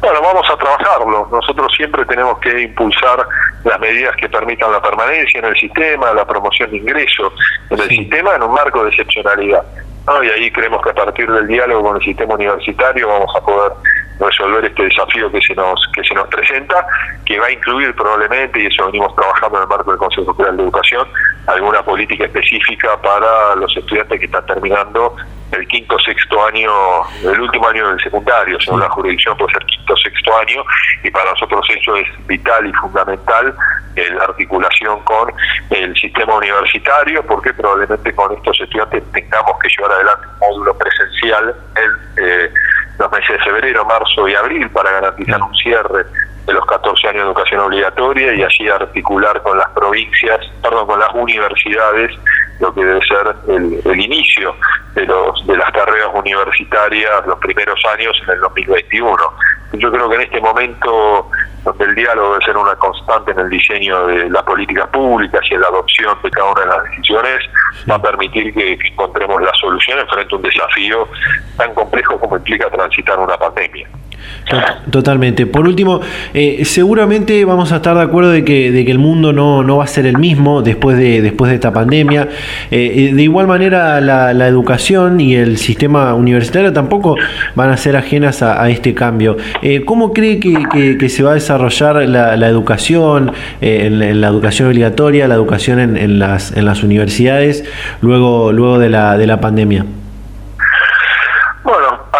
[0.00, 1.21] Bueno, vamos a trabajarlo.
[1.32, 3.26] Nosotros siempre tenemos que impulsar
[3.64, 7.32] las medidas que permitan la permanencia en el sistema, la promoción de ingreso
[7.70, 9.64] en el sistema en un marco de excepcionalidad.
[10.22, 13.72] Y ahí creemos que a partir del diálogo con el sistema universitario vamos a poder
[14.18, 16.86] resolver este desafío que se nos que se nos presenta,
[17.24, 20.56] que va a incluir probablemente, y eso venimos trabajando en el marco del Consejo Federal
[20.56, 21.08] de Educación,
[21.46, 25.16] alguna política específica para los estudiantes que están terminando
[25.52, 26.70] el quinto sexto año,
[27.22, 30.64] el último año del secundario, según la jurisdicción puede ser quinto sexto año,
[31.02, 33.54] y para nosotros eso es vital y fundamental,
[33.94, 35.32] la articulación con
[35.70, 41.54] el sistema universitario, porque probablemente con estos estudiantes tengamos que llevar adelante un módulo presencial
[41.76, 42.50] en eh,
[42.98, 46.06] los meses de febrero, marzo y abril para garantizar un cierre
[46.46, 50.98] de los 14 años de educación obligatoria y así articular con las provincias, perdón, con
[50.98, 52.12] las universidades
[52.60, 54.54] lo que debe ser el, inicio
[54.94, 59.16] de, los, de las carreras universitarias los primeros años en el 2021.
[59.74, 61.30] Yo creo que en este momento
[61.64, 65.54] donde el diálogo debe ser una constante en el diseño de las políticas públicas y
[65.54, 67.38] en la adopción de cada una de las decisiones,
[67.90, 71.08] va a permitir que, encontremos las soluciones frente a un desafío
[71.56, 73.88] tan complejo como implica transitar una pandemia.
[74.90, 75.46] Totalmente.
[75.46, 76.00] Por último,
[76.34, 79.78] eh, seguramente vamos a estar de acuerdo de que, de que el mundo no, no,
[79.78, 82.28] va a ser el mismo después de, después de esta pandemia.
[82.70, 87.16] Eh, de igual manera, la, la, educación y el sistema universitario tampoco
[87.54, 89.36] van a ser ajenas a, este cambio.
[89.62, 95.28] Eh, ¿Cómo cree que, se va a desarrollar la, la educación, en, la educación obligatoria,
[95.28, 97.64] la educación en, en, las, en las universidades
[98.00, 99.84] luego, luego de, la, de la pandemia?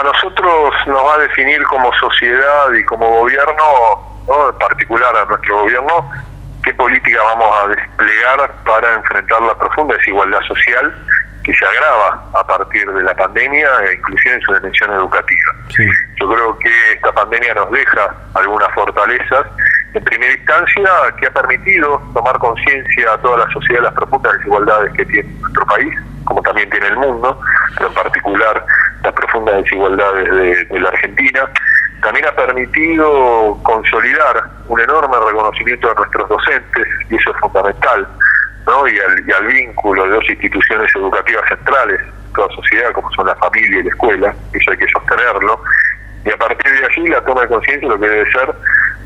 [0.03, 4.13] nosotros nos va a definir como sociedad y como gobierno,
[4.51, 6.11] en particular a nuestro gobierno,
[6.63, 10.95] qué política vamos a desplegar para enfrentar la profunda desigualdad social
[11.43, 15.53] que se agrava a partir de la pandemia, e inclusive en su dimensión educativa.
[16.21, 19.47] Yo creo que esta pandemia nos deja algunas fortalezas.
[19.95, 24.33] En primera instancia, que ha permitido tomar conciencia a toda la sociedad de las profundas
[24.35, 25.95] desigualdades que tiene nuestro país,
[26.33, 27.39] como también tiene el mundo,
[27.77, 28.65] pero en particular
[29.03, 31.47] las profundas desigualdades de, la Argentina.
[32.01, 38.09] También ha permitido consolidar un enorme reconocimiento de nuestros docentes, y eso es fundamental,
[38.67, 38.89] ¿no?
[38.89, 43.81] y, al, vínculo de dos instituciones educativas centrales en toda sociedad, como son la familia
[43.81, 45.63] y la escuela, eso hay que sostenerlo,
[46.25, 48.55] y a partir de allí la toma de conciencia lo que debe ser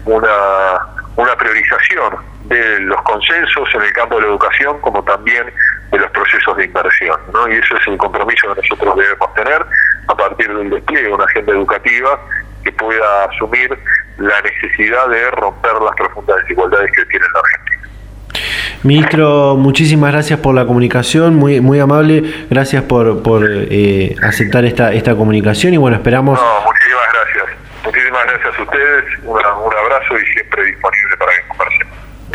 [0.04, 0.78] una,
[1.16, 5.52] una priorización de los consensos en el campo de la educación como también
[5.92, 7.18] de los procesos de inversión.
[7.32, 7.48] ¿no?
[7.48, 9.66] Y eso es el compromiso que nosotros debemos tener
[10.08, 12.20] a partir del despliegue de una agenda educativa
[12.64, 13.78] que pueda asumir
[14.18, 17.66] la necesidad de romper las profundas desigualdades que tiene la Argentina.
[18.82, 24.92] Ministro, muchísimas gracias por la comunicación, muy muy amable, gracias por, por eh, aceptar esta
[24.92, 26.38] esta comunicación y bueno, esperamos...
[26.38, 31.75] No, muchísimas gracias, muchísimas gracias a ustedes, un abrazo y siempre disponible para que conversemos.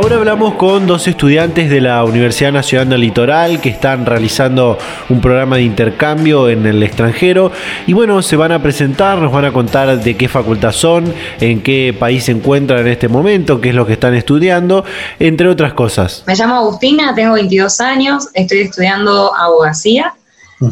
[0.00, 5.20] Ahora hablamos con dos estudiantes de la Universidad Nacional del Litoral que están realizando un
[5.20, 7.50] programa de intercambio en el extranjero.
[7.88, 11.64] Y bueno, se van a presentar, nos van a contar de qué facultad son, en
[11.64, 14.84] qué país se encuentran en este momento, qué es lo que están estudiando,
[15.18, 16.22] entre otras cosas.
[16.28, 20.14] Me llamo Agustina, tengo 22 años, estoy estudiando abogacía.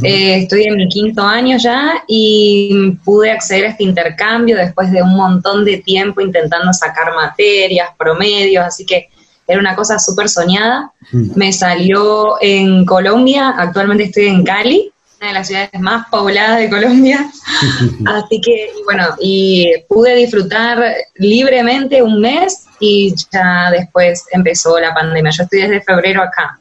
[0.05, 5.03] Eh, estoy en mi quinto año ya y pude acceder a este intercambio después de
[5.03, 9.11] un montón de tiempo intentando sacar materias, promedios, así que
[9.47, 10.93] era una cosa súper soñada.
[11.13, 16.69] Me salió en Colombia, actualmente estoy en Cali, una de las ciudades más pobladas de
[16.69, 17.27] Colombia.
[18.07, 20.79] Así que, bueno, y pude disfrutar
[21.15, 25.31] libremente un mes y ya después empezó la pandemia.
[25.31, 26.59] Yo estoy desde febrero acá.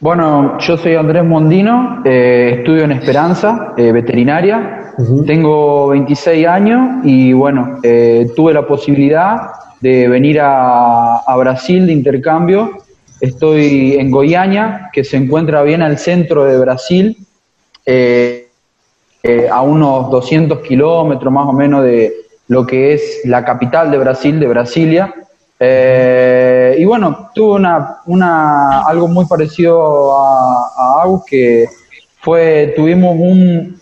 [0.00, 4.92] Bueno, yo soy Andrés Mondino, eh, estudio en Esperanza, eh, veterinaria,
[5.26, 9.52] tengo 26 años y bueno, eh, tuve la posibilidad
[9.84, 12.78] de venir a, Brasil de intercambio.
[13.20, 17.18] Estoy en Goiânia, que se encuentra bien al centro de Brasil,
[17.84, 18.48] eh,
[19.22, 22.14] eh, a unos 200 kilómetros más o menos de
[22.48, 25.14] lo que es la capital de Brasil, de Brasilia.
[25.60, 31.66] Eh, y bueno, tuve una, una, algo muy parecido a, a que
[32.22, 33.78] fue, tuvimos un,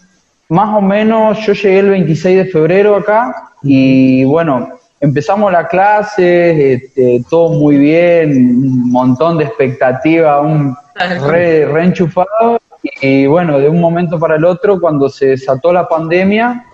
[0.49, 6.75] más o menos, yo llegué el 26 de febrero acá y bueno, empezamos la clase,
[6.75, 12.61] este, todo muy bien, un montón de expectativa, un re, re enchufado.
[13.01, 16.67] Y bueno, de un momento para el otro, cuando se desató la pandemia,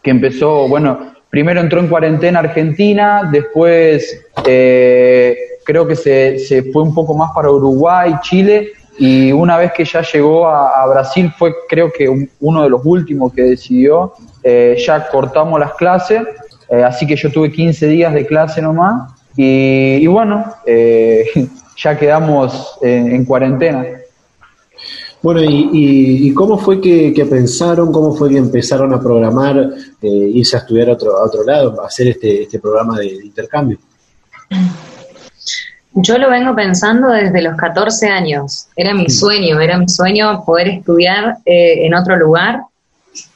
[0.00, 6.82] que empezó, bueno, primero entró en cuarentena Argentina, después eh, creo que se, se, fue
[6.82, 11.32] un poco más para Uruguay, Chile, y una vez que ya llegó a, a Brasil
[11.36, 14.12] fue creo que un, uno de los últimos que decidió,
[14.44, 16.22] eh, ya cortamos las clases,
[16.72, 21.26] eh, así que yo tuve 15 días de clase nomás, y, y bueno, eh,
[21.76, 23.84] ya quedamos en, en cuarentena.
[25.20, 29.56] Bueno, y, y, y, cómo fue que, que, pensaron, cómo fue que empezaron a programar,
[30.00, 33.18] eh, irse a estudiar a otro, a otro lado, a hacer este, este programa de,
[33.18, 33.78] de, intercambio?
[35.94, 38.66] Yo lo vengo pensando desde los 14 años.
[38.74, 42.62] Era mi sueño, era mi sueño poder estudiar eh, en otro lugar.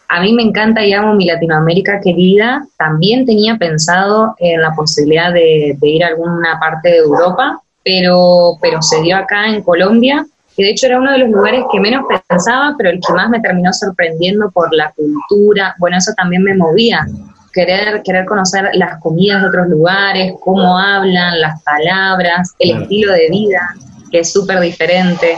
[0.08, 2.66] A mí me encanta y amo mi Latinoamérica querida.
[2.78, 8.56] También tenía pensado en la posibilidad de, de ir a alguna parte de Europa, pero,
[8.60, 10.24] pero se dio acá en Colombia
[10.56, 13.28] que de hecho era uno de los lugares que menos pensaba, pero el que más
[13.28, 17.06] me terminó sorprendiendo por la cultura, bueno, eso también me movía,
[17.52, 23.28] querer, querer conocer las comidas de otros lugares, cómo hablan, las palabras, el estilo de
[23.28, 23.74] vida,
[24.10, 25.36] que es súper diferente,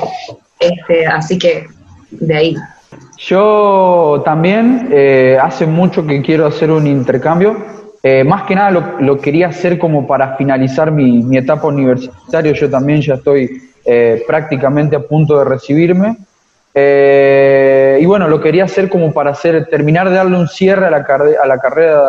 [0.60, 1.66] este, así que
[2.10, 2.56] de ahí.
[3.18, 7.56] Yo también eh, hace mucho que quiero hacer un intercambio,
[8.00, 13.00] eh, más que nada lo, quería hacer como para finalizar mi, etapa universitaria, yo también
[13.02, 16.16] ya estoy eh, prácticamente a punto de recibirme.
[18.00, 21.04] Y bueno, lo quería hacer como para hacer, terminar de darle un cierre a la,
[21.42, 22.04] a la carrera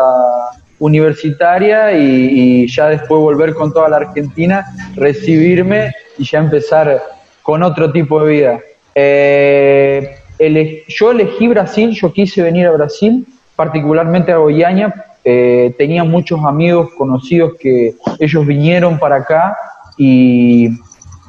[0.77, 4.63] universitaria y, y, ya después volver con toda la Argentina,
[4.95, 7.01] recibirme y ya empezar
[7.41, 8.59] con otro tipo de vida.
[9.01, 9.78] Eh,
[10.87, 13.25] yo elegí Brasil, yo quise venir a Brasil,
[13.55, 19.57] particularmente a Goiânia, eh, tenía muchos amigos conocidos que ellos vinieron para acá
[19.97, 20.69] y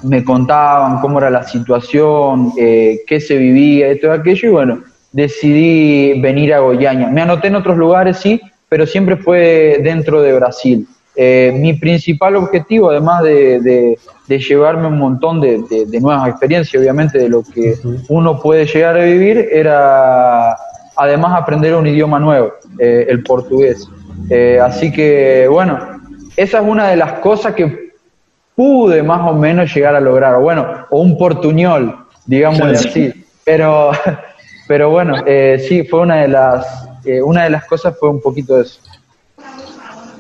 [0.02, 6.20] me contaban cómo era la situación, eh, qué se vivía, y aquello, y bueno, decidí
[6.20, 7.08] venir a Goiânia.
[7.08, 10.86] Me anoté en otros lugares, sí, pero siempre fue dentro de Brasil.
[11.22, 16.80] Eh, mi principal objetivo, además de, de, de llevarme un montón de, de, nuevas experiencias,
[16.80, 17.74] obviamente, de lo que
[18.08, 20.56] uno puede llegar a vivir, era
[20.96, 23.86] además aprender un idioma nuevo, eh, el portugués.
[24.30, 25.78] Eh, así que, bueno,
[26.38, 27.90] esa es una de las cosas que
[28.56, 33.12] pude más o menos llegar a lograr, bueno, o un portuñol, digamos así.
[33.44, 33.90] Pero,
[34.66, 36.88] pero bueno, eh, sí, fue una de las,
[37.22, 38.80] una de las cosas fue un poquito eso.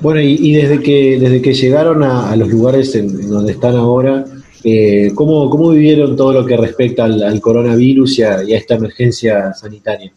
[0.00, 3.52] Bueno, y, y desde que desde que llegaron a, a los lugares en, en, donde
[3.52, 4.24] están ahora,
[4.64, 8.58] eh, ¿cómo, ¿cómo vivieron todo lo que respecta al, al coronavirus y a, y a,
[8.58, 10.12] esta emergencia sanitaria?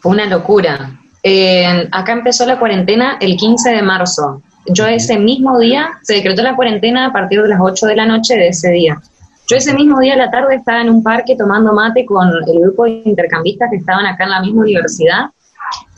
[0.00, 1.00] Fue una locura.
[1.22, 6.42] Eh, acá empezó la cuarentena el 15 de marzo yo ese mismo día, se decretó
[6.42, 9.00] la cuarentena a partir de las 8 de la noche de ese día.
[9.48, 12.60] Yo ese mismo día a la tarde estaba en un parque tomando mate con el
[12.60, 15.30] grupo de intercambistas que estaban acá en la misma universidad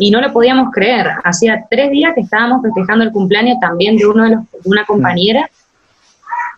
[0.02, 1.06] y no lo podíamos creer.
[1.22, 4.84] Hacía tres días que estábamos festejando el cumpleaños también de, uno de, los, de una
[4.84, 5.48] compañera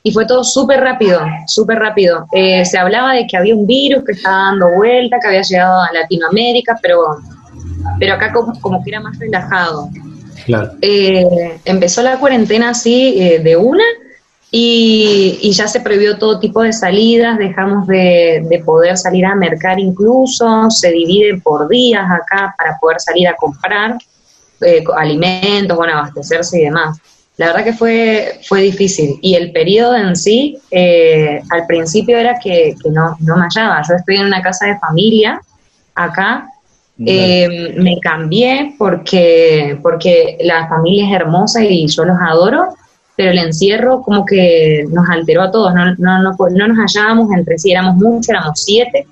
[0.03, 2.27] y fue todo súper rápido, súper rápido.
[2.33, 5.83] Eh, se hablaba de que había un virus que estaba dando vuelta, que había llegado
[5.83, 7.19] a Latinoamérica, pero,
[7.99, 9.91] pero acá como, como que era más relajado.
[10.47, 10.71] Claro.
[10.81, 13.85] Eh, empezó la cuarentena así eh, de una
[14.57, 19.35] y, y, ya se prohibió todo tipo de salidas, dejamos de, de, poder salir a
[19.35, 23.99] mercar incluso, se divide por días acá para poder salir a comprar
[24.61, 27.01] eh, alimentos, bueno, abastecerse y demás.
[27.37, 32.39] La verdad que fue, fue difícil y el periodo en sí, eh, al principio era
[32.39, 33.83] que, que no, no me hallaba.
[33.89, 35.41] Yo estoy en una casa de familia
[35.97, 36.49] acá.
[37.05, 42.77] Eh, me cambié porque, porque la familia es hermosa y yo los adoro,
[43.17, 47.31] pero el encierro como que nos alteró a todos, no, no, no, no nos hallábamos
[47.33, 49.07] entre sí, éramos muchos, éramos siete,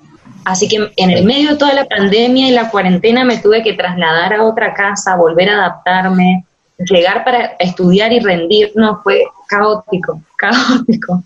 [0.45, 3.73] así que en el medio de toda la pandemia y la cuarentena me tuve que
[3.73, 6.45] trasladar a otra casa, volver a adaptarme,
[6.77, 11.23] llegar para estudiar y rendirnos, fue caótico, caótico.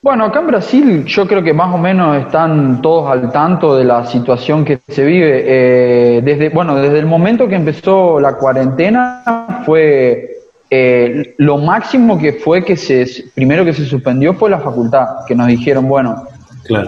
[0.00, 3.84] Bueno, acá en Brasil yo creo que más o menos están todos al tanto de
[3.84, 5.42] la situación que se vive.
[5.44, 10.37] Eh, desde, bueno, desde el momento que empezó la cuarentena fue
[10.70, 15.34] eh, lo máximo que fue que se, primero que se suspendió fue la facultad, que
[15.34, 16.24] nos dijeron, bueno,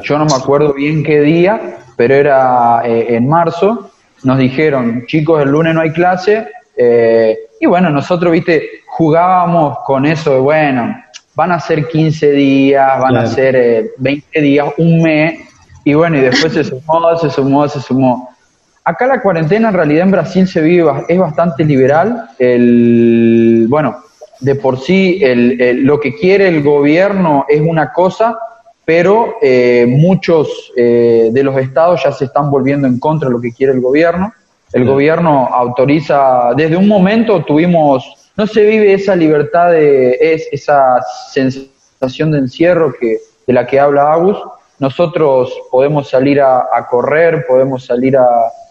[0.02, 3.90] yo no me acuerdo bien qué día, pero era eh, en marzo,
[4.22, 10.04] nos dijeron, chicos, el lunes no hay clase, eh, y bueno, nosotros, viste, jugábamos con
[10.04, 11.02] eso de, bueno,
[11.34, 15.40] van a ser 15 días, van a ser 20 días, un mes,
[15.84, 18.29] y bueno, y después se sumó, se sumó, se sumó.
[18.84, 22.30] Acá la cuarentena en realidad en Brasil se vive, es bastante liberal.
[22.38, 23.98] El, bueno,
[24.40, 28.38] de por sí el, lo que quiere el gobierno es una cosa,
[28.84, 33.40] pero eh, muchos eh, de los estados ya se están volviendo en contra de lo
[33.40, 34.32] que quiere el gobierno.
[34.72, 41.00] El gobierno autoriza, desde un momento tuvimos, no se vive esa libertad de, es, esa
[41.32, 44.38] sensación de encierro que, de la que habla Agus.
[44.80, 48.26] Nosotros podemos salir a correr, podemos salir a,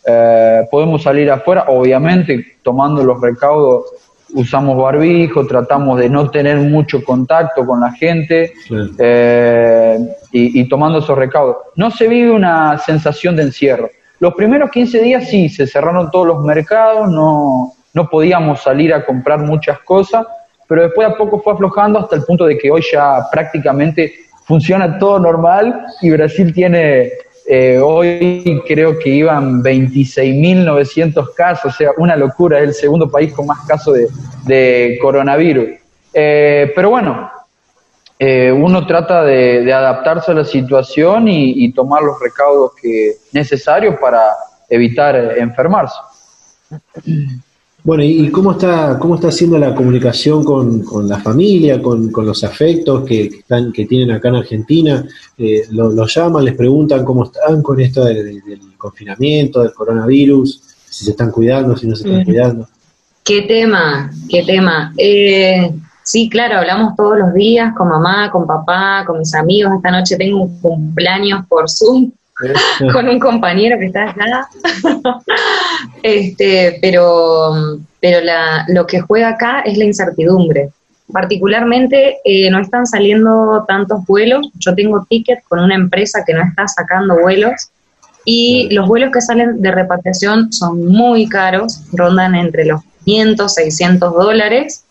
[0.05, 3.85] eh, podemos salir afuera, obviamente tomando los recaudos,
[4.33, 8.53] usamos barbijo, tratamos de no tener mucho contacto con la gente
[8.97, 9.99] eh,
[10.31, 11.57] y, tomando esos recaudos.
[11.75, 13.89] No se vive una sensación de encierro.
[14.19, 19.05] Los primeros 15 días sí, se cerraron todos los mercados, no, no podíamos salir a
[19.05, 20.25] comprar muchas cosas,
[20.67, 24.13] pero después a poco fue aflojando hasta el punto de que hoy ya prácticamente
[24.49, 27.11] funciona todo normal y Brasil tiene
[27.47, 33.31] eh, hoy creo que iban 26.900 casos, o sea, una locura, es el segundo país
[33.31, 33.95] con más casos
[34.45, 35.69] de, coronavirus.
[36.11, 37.31] Eh, pero bueno,
[38.17, 44.21] eh, uno trata de, adaptarse a la situación y, tomar los recaudos que necesarios para
[44.67, 45.97] evitar enfermarse.
[47.83, 53.05] Bueno, ¿y cómo está, cómo está haciendo la comunicación con, la familia, con, los afectos
[53.05, 55.05] que, están, que tienen acá en Argentina?
[55.37, 58.41] Eh, los llaman, les preguntan cómo están con esto del,
[58.77, 62.67] confinamiento, del coronavirus, si se están cuidando, si no se están cuidando.
[63.23, 64.11] ¿Qué tema?
[64.29, 64.93] ¿Qué tema?
[64.97, 65.71] Eh,
[66.03, 69.73] sí, claro, hablamos todos los días con mamá, con papá, con mis amigos.
[69.75, 72.11] Esta noche tengo un cumpleaños por Zoom
[72.93, 74.47] con un compañero que está allá.
[76.03, 80.69] este, pero pero la, lo que juega acá es la incertidumbre.
[81.11, 84.49] Particularmente eh, no están saliendo tantos vuelos.
[84.55, 87.69] Yo tengo ticket con una empresa que no está sacando vuelos
[88.25, 94.13] y los vuelos que salen de repatriación son muy caros, rondan entre los 500, 600
[94.13, 94.83] dólares.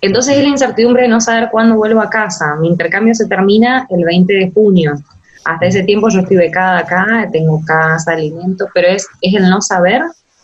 [0.00, 2.56] Entonces es la incertidumbre de no saber cuándo vuelvo a casa.
[2.58, 4.94] Mi intercambio se termina el 20 de junio.
[5.44, 9.60] Hasta ese tiempo yo estoy becada acá, tengo casa, alimento, pero es, es el no
[9.60, 10.02] saber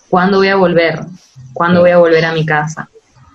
[0.08, 1.00] cuándo voy a volver,
[1.52, 2.88] cuándo voy a volver a mi casa.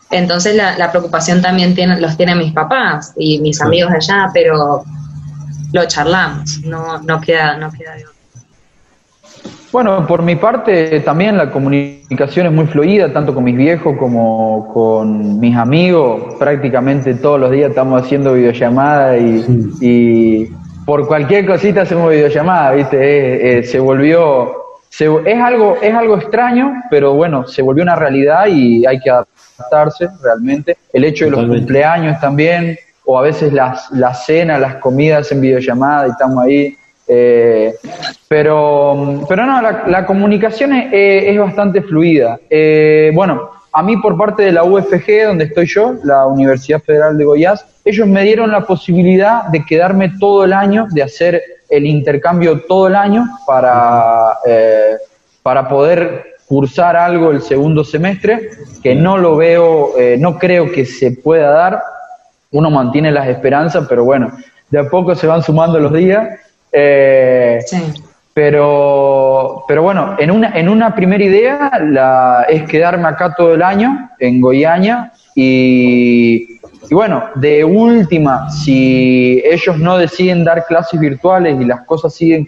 [0.09, 4.83] Entonces la, preocupación también tiene, los tienen mis papás y mis amigos allá, pero
[5.71, 8.03] lo charlamos, no, no queda, no queda de
[9.71, 14.69] Bueno, por mi parte también la comunicación es muy fluida, tanto con mis viejos como
[14.73, 16.35] con mis amigos.
[16.37, 20.51] Prácticamente todos los días estamos haciendo videollamadas y,
[20.85, 22.97] por cualquier cosita hacemos videollamada, ¿viste?
[22.97, 24.61] Eh, eh, se volvió
[24.99, 30.09] es, algo, es algo extraño, pero bueno, se volvió una realidad y hay que adaptarse
[30.21, 30.77] realmente.
[30.91, 35.41] El hecho de los cumpleaños también, o a veces las, las cenas, las comidas en
[35.41, 36.77] videollamada y estamos ahí.
[37.07, 37.73] Eh,
[38.27, 42.39] pero, pero no, la, comunicación es, es, bastante fluida.
[42.49, 47.17] Eh, bueno, a mí por parte de la UFG, donde estoy yo, la Universidad Federal
[47.17, 51.85] de Goiás, ellos me dieron la posibilidad de quedarme todo el año, de hacer el
[51.85, 54.97] intercambio todo el año para, eh,
[55.41, 58.49] para poder cursar algo el segundo semestre,
[58.83, 61.81] que no lo veo, eh, no creo que se pueda dar.
[62.51, 64.33] Uno mantiene las esperanzas, pero bueno,
[64.69, 66.39] de a poco se van sumando los días.
[66.73, 67.59] Eh,
[68.33, 73.61] pero, pero bueno, en una, en una primera idea la, es quedarme acá todo el
[73.61, 76.47] año, en Goiânia, y,
[76.89, 82.45] y bueno, de última, si ellos no deciden dar clases virtuales y las cosas siguen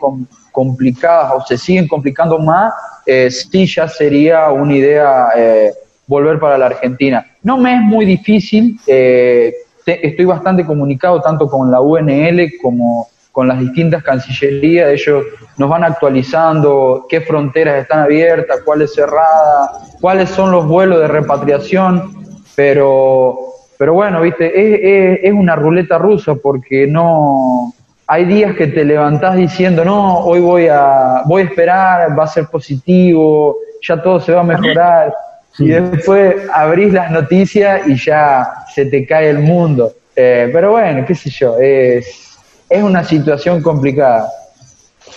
[0.52, 2.74] complicadas o se siguen complicando más,
[3.06, 5.72] eh, sí ya sería una idea eh,
[6.08, 7.26] volver para la Argentina.
[7.42, 9.54] No me es muy difícil, eh,
[9.86, 15.26] estoy bastante comunicado tanto con la UNL como con las distintas cancillerías, ellos
[15.58, 22.26] nos van actualizando qué fronteras están abiertas, cuáles cerradas, cuáles son los vuelos de repatriación,
[22.56, 23.38] pero,
[23.78, 27.74] pero bueno, viste, es, es, una ruleta rusa porque no,
[28.08, 32.28] hay días que te levantás diciendo, no, hoy voy a, voy a esperar, va a
[32.28, 35.14] ser positivo, ya todo se va a mejorar,
[35.60, 39.92] y después abrís las noticias y ya se te cae el mundo.
[40.16, 42.38] Eh, pero bueno, qué sé yo, es,
[42.70, 44.28] es una situación complicada.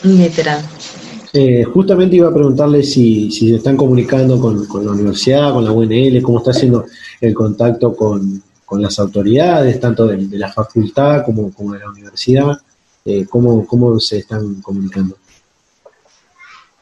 [0.02, 0.62] Literal.
[1.32, 5.72] Eh, justamente iba a preguntarle si, si se están comunicando con, la universidad, con la
[5.72, 6.86] UNL, cómo está haciendo
[7.20, 12.58] el contacto con, las autoridades, tanto de, la facultad como, como, de la universidad,
[13.04, 15.16] eh, cómo, cómo se están comunicando.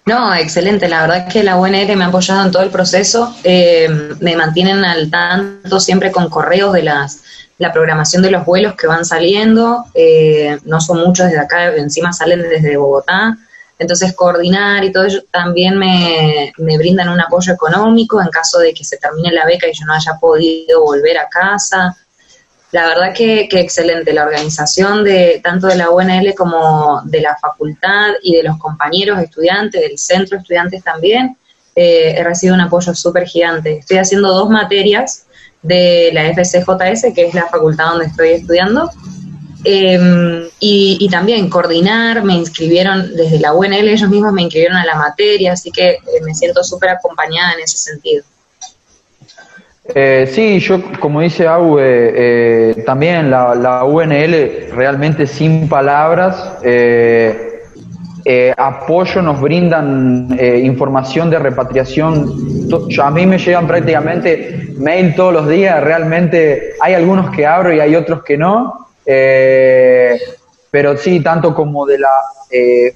[0.06, 0.88] No, excelente.
[0.88, 3.34] La verdad es que la UNL me ha apoyado en todo el proceso.
[3.42, 3.88] Eh,
[4.20, 7.23] me mantienen al tanto siempre con correos de las
[7.58, 12.12] la programación de los vuelos que van saliendo, eh, no son muchos desde acá, encima
[12.12, 13.36] salen desde Bogotá,
[13.78, 18.84] entonces coordinar y todo ello también me, brindan un apoyo económico en caso de que
[18.84, 21.96] se termine la beca y yo no haya podido volver a casa.
[22.70, 27.36] La verdad que, que excelente, la organización de tanto de la UNL como de la
[27.36, 31.36] facultad y de los compañeros estudiantes, del centro estudiantes también,
[31.76, 33.78] eh, he recibido un apoyo súper gigante.
[33.78, 35.23] Estoy haciendo dos materias
[35.64, 38.90] de la FCJS, que es la facultad donde estoy estudiando.
[39.64, 44.94] Em, y, también coordinar, me inscribieron desde la UNL, ellos mismos me inscribieron a la
[44.94, 48.24] materia, así que eh, me siento súper acompañada en ese sentido.
[49.94, 51.82] Eh, sí, yo como dice Aue,
[52.14, 56.36] eh, también la, la, UNL realmente sin palabras,
[58.24, 62.32] eh, eh, apoyo, nos brindan eh, información de repatriación.
[63.02, 67.80] A mí me llegan prácticamente mail todos los días, realmente hay algunos que abro y
[67.80, 70.18] hay otros que no, eh,
[70.70, 72.10] pero sí, tanto como de la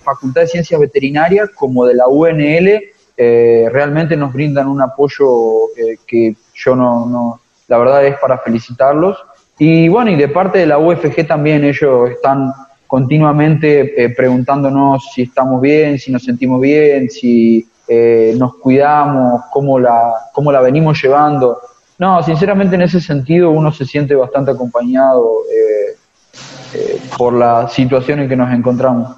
[0.03, 2.81] Facultad de Ciencias Veterinarias como de la UNL,
[3.17, 5.69] realmente nos brindan un apoyo
[6.07, 9.19] que yo no, no, la verdad es para felicitarlos.
[9.59, 12.53] Y bueno, y de parte de la UFG también ellos están
[12.89, 19.79] continuamente eh, preguntándonos si estamos bien, si nos sentimos bien, si eh, nos cuidamos, cómo
[19.79, 21.59] la, cómo la venimos llevando.
[21.99, 28.29] No, sinceramente en ese sentido uno se siente bastante acompañado eh, por la situación en
[28.29, 29.17] que nos encontramos.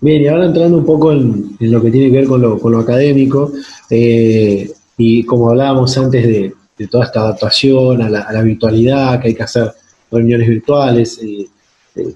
[0.00, 2.72] Bien, y ahora entrando un poco en, lo que tiene que ver con lo, con
[2.72, 3.52] lo académico,
[3.88, 6.54] y como hablábamos antes de,
[6.90, 9.72] toda esta adaptación a la, a la, virtualidad, que hay que hacer
[10.10, 11.46] reuniones virtuales, eh,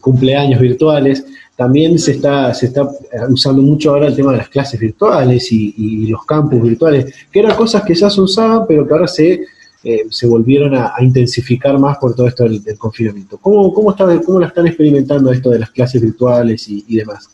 [0.01, 1.25] cumpleaños virtuales.
[1.57, 2.89] También se está, se está
[3.29, 7.57] usando mucho ahora el tema de las clases virtuales y, los campus virtuales, que eran
[7.57, 9.45] cosas que ya se usaban, pero que ahora se,
[9.83, 13.39] eh, se volvieron a, intensificar más por todo esto del, confinamiento.
[13.39, 17.29] ¿Cómo, cómo, ¿Cómo la están experimentando esto de las clases virtuales y, y demás?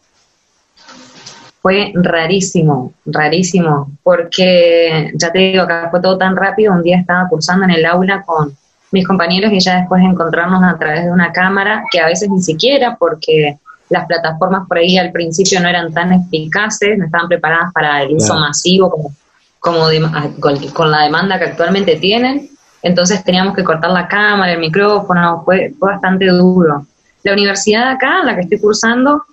[1.60, 7.28] Fue rarísimo, rarísimo, porque ya te digo, acá fue todo tan rápido, un día estaba
[7.28, 8.54] cursando en el aula con
[8.94, 12.40] mis compañeros y ya después encontrarnos a través de una cámara, que a veces ni
[12.40, 13.58] siquiera porque
[13.90, 18.14] las plataformas por ahí al principio no eran tan eficaces, no estaban preparadas para el
[18.14, 19.12] uso masivo como,
[19.58, 19.86] como
[20.72, 22.48] con, la demanda que actualmente tienen.
[22.82, 26.86] Entonces teníamos que cortar la cámara, el micrófono, fue, fue bastante duro.
[27.24, 29.24] La universidad acá, la que estoy cursando,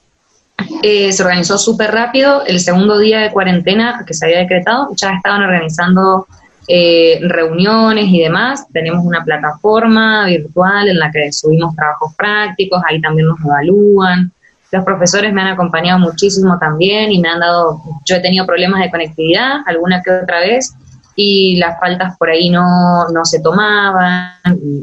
[0.81, 2.43] eh, se organizó súper rápido.
[2.47, 6.25] El segundo día de cuarentena que se había decretado, ya estaban organizando
[6.73, 8.65] eh, reuniones y demás.
[8.71, 14.31] Tenemos una plataforma virtual en la que subimos trabajos prácticos, ahí también nos evalúan.
[14.71, 18.81] Los profesores me han acompañado muchísimo también y me han dado, yo he tenido problemas
[18.81, 20.73] de conectividad alguna que otra vez
[21.17, 24.31] y las faltas por ahí no, no se tomaban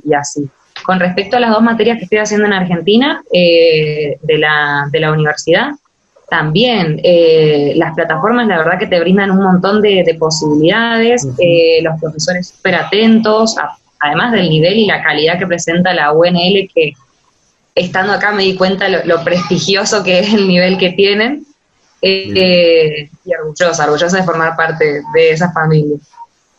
[0.04, 0.46] y, así.
[0.84, 5.00] Con respecto a las dos materias que estoy haciendo en Argentina eh, de, la, de
[5.00, 5.70] la universidad,
[6.28, 11.98] también eh, las plataformas, la verdad que te brindan un montón de, posibilidades, eh, los
[12.00, 13.56] profesores súper atentos,
[13.98, 16.92] además del nivel y la calidad que presenta la UNL, que
[17.74, 21.46] estando acá me di cuenta lo, prestigioso que es el nivel que tienen,
[22.02, 25.96] eh, y orgullosa, orgullosa de formar parte de esa familia.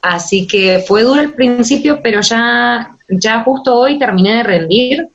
[0.01, 5.07] Así que fue duro al principio, pero ya, ya justo hoy terminé de rendir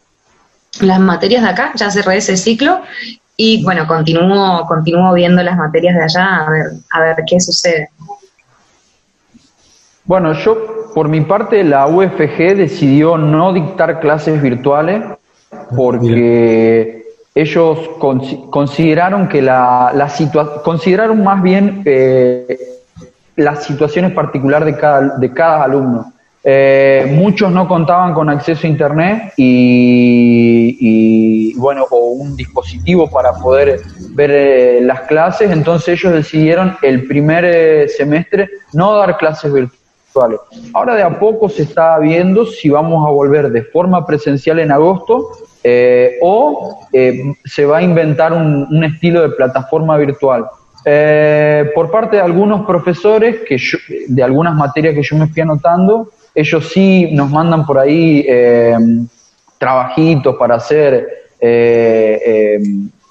[0.80, 2.82] las materias de acá, ya cerré ese ciclo
[3.36, 7.88] y bueno, continúo, continúo viendo las materias de allá a ver, a ver qué sucede.
[10.04, 15.02] Bueno, yo por mi parte la UFG decidió no dictar clases virtuales
[15.74, 17.04] porque
[17.34, 17.78] ellos
[18.50, 22.58] consideraron que la, la situación, consideraron más bien eh,
[23.34, 26.13] las situaciones particulares de cada, de cada alumno.
[26.46, 30.74] Eh, muchos no contaban con acceso a Internet y,
[31.56, 33.80] bueno, o un dispositivo para poder
[34.10, 40.40] ver eh, las clases, entonces ellos decidieron el primer eh, semestre no dar clases virtuales.
[40.74, 44.70] Ahora de a poco se está viendo si vamos a volver de forma presencial en
[44.70, 45.30] agosto
[46.20, 46.86] o
[47.44, 50.44] se va a inventar un, estilo de plataforma virtual.
[51.74, 53.58] por parte de algunos profesores que
[54.06, 58.76] de algunas materias que yo me fui anotando, ellos sí nos mandan por ahí eh,
[59.58, 61.06] trabajitos para hacer
[61.40, 62.62] eh, eh,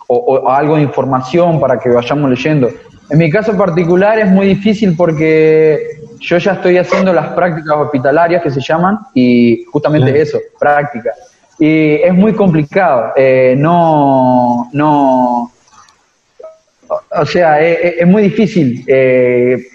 [0.07, 2.69] o, algo de información para que vayamos leyendo.
[3.09, 8.43] En mi caso particular es muy difícil porque yo ya estoy haciendo las prácticas hospitalarias
[8.43, 11.11] que se llaman y justamente eso, práctica.
[11.59, 13.13] Y es muy complicado.
[13.57, 15.51] no, no,
[17.11, 18.85] o sea, es, muy difícil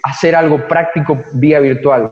[0.03, 2.11] hacer algo práctico vía virtual.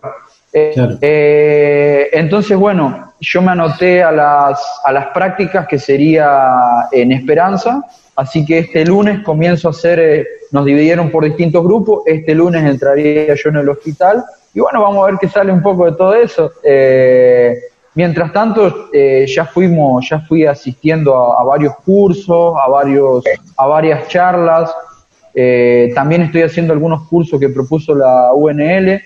[0.54, 7.84] Eh, entonces, bueno, yo me anoté a las, a las prácticas que sería en Esperanza,
[8.16, 12.64] así que este lunes comienzo a hacer, eh, nos dividieron por distintos grupos, este lunes
[12.64, 14.24] entraría yo en el hospital
[14.54, 16.52] y bueno, vamos a ver qué sale un poco de todo eso.
[16.64, 17.56] Eh,
[17.93, 23.24] mientras tanto, ya fuimos, ya fui asistiendo a, varios cursos, a, varios,
[23.56, 24.74] a varias charlas,
[25.93, 29.00] también estoy haciendo algunos cursos que propuso la UNL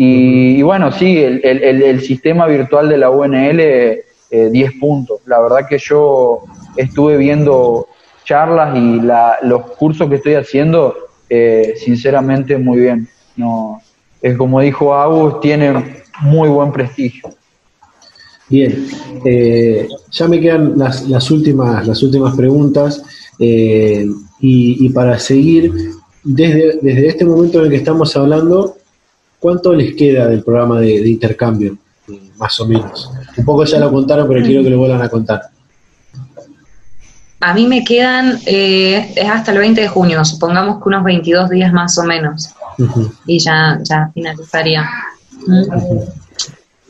[0.00, 5.22] y, bueno, sí, el, el, el, sistema virtual de la UNL, 10 eh, puntos.
[5.26, 6.44] La verdad que yo
[6.76, 7.88] estuve viendo
[8.24, 10.94] charlas y la, los cursos que estoy haciendo,
[11.28, 13.08] eh, sinceramente, muy bien.
[13.34, 13.82] No,
[14.22, 17.30] es como dijo Agus, tiene muy buen prestigio.
[18.48, 18.86] Bien,
[19.24, 23.02] eh, ya me quedan las, las, últimas, las últimas preguntas
[23.36, 24.06] y,
[24.40, 25.72] y, para seguir,
[26.22, 28.77] desde, desde este momento en el que estamos hablando,
[29.40, 31.76] ¿Cuánto les queda del programa de, intercambio?
[32.36, 33.10] Más o menos.
[33.36, 35.42] Un poco ya lo contaron, pero quiero que lo vuelvan a contar.
[37.40, 41.50] A mí me quedan, eh, es hasta el 20 de junio, supongamos que unos 22
[41.50, 42.52] días más o menos.
[43.26, 44.88] Y ya, ya finalizaría.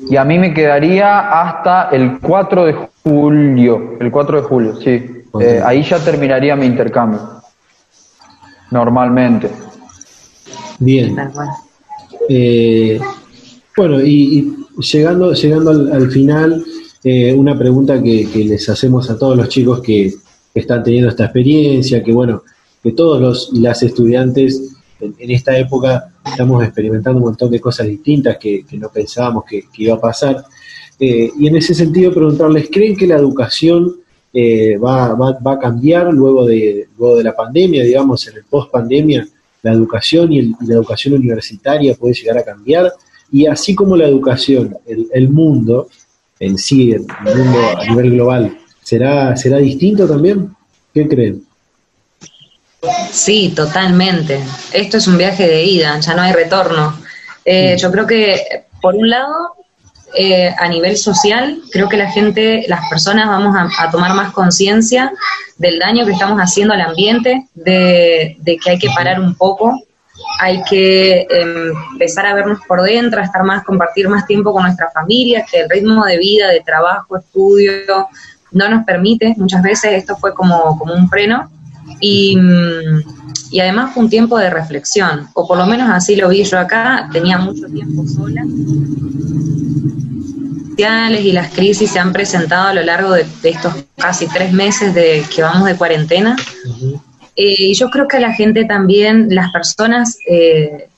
[0.09, 5.25] Y a mí me quedaría hasta el 4 de julio, el 4 de julio, sí.
[5.41, 7.43] Eh, ahí ya terminaría mi intercambio,
[8.71, 9.51] normalmente.
[10.79, 11.17] Bien.
[12.29, 13.01] Eh,
[13.75, 16.63] bueno, y, llegando, llegando al, final,
[17.03, 20.15] eh, una pregunta que, les hacemos a todos los chicos que,
[20.55, 22.43] están teniendo esta experiencia, que bueno,
[22.83, 28.39] que todos los las estudiantes en, esta época estamos experimentando un montón de cosas distintas
[28.39, 30.45] que, no pensábamos que, iba a pasar.
[30.99, 33.99] Eh, y en ese sentido preguntarles, ¿creen que la educación
[34.85, 38.73] va, va, va, a cambiar luego de, luego de la pandemia, digamos, en el post
[38.73, 39.29] pandemia?
[39.63, 42.93] La educación y, la educación universitaria puede llegar a cambiar,
[43.31, 45.89] y así como la educación, el, mundo
[46.41, 50.55] en sí, el mundo a nivel global, ¿será, ¿será distinto también?
[50.95, 51.43] ¿Qué creen?
[53.11, 54.41] Sí, totalmente.
[54.73, 56.99] Esto es un viaje de ida, ya no hay retorno.
[57.45, 59.58] Eh, yo creo que, por un lado,
[60.15, 65.13] eh, a nivel social, creo que la gente, las personas vamos a, tomar más conciencia
[65.59, 69.79] del daño que estamos haciendo al ambiente, de, que hay que parar un poco,
[70.41, 74.63] hay que em, empezar a vernos por dentro, a estar más, compartir más tiempo con
[74.63, 78.09] nuestra familia, que el ritmo de vida, de trabajo, estudio,
[78.53, 79.35] no nos permite.
[79.37, 81.51] Muchas veces esto fue como, como un freno.
[82.01, 82.39] Y,
[83.51, 86.59] y además fue un tiempo de reflexión, o por lo menos así lo vi yo
[86.59, 88.43] acá, tenía mucho tiempo sola
[90.79, 95.25] y las crisis se han presentado a lo largo de, estos casi tres meses de
[95.35, 96.37] que vamos de cuarentena.
[97.35, 100.89] Eh, y yo creo que la gente también, las personas eh,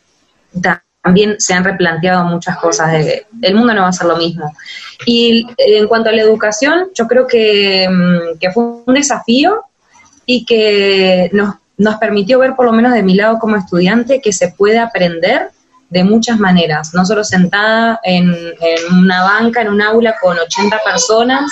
[1.03, 2.93] también se han replanteado muchas cosas.
[2.93, 4.55] De, el mundo no va a ser lo mismo.
[5.07, 9.65] Y en cuanto a la educación, yo creo que, mm, que fue un desafío
[10.27, 14.35] y que nos, nos permitió ver, por lo menos de mi lado como estudiante, que
[14.35, 15.49] se puede aprender
[15.91, 18.33] de muchas maneras, no solo sentada en,
[18.93, 21.51] una banca, en un aula con 80 personas,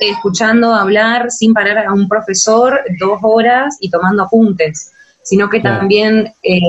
[0.00, 6.32] escuchando hablar sin parar a un profesor dos horas y tomando apuntes, sino que también
[6.42, 6.60] eh,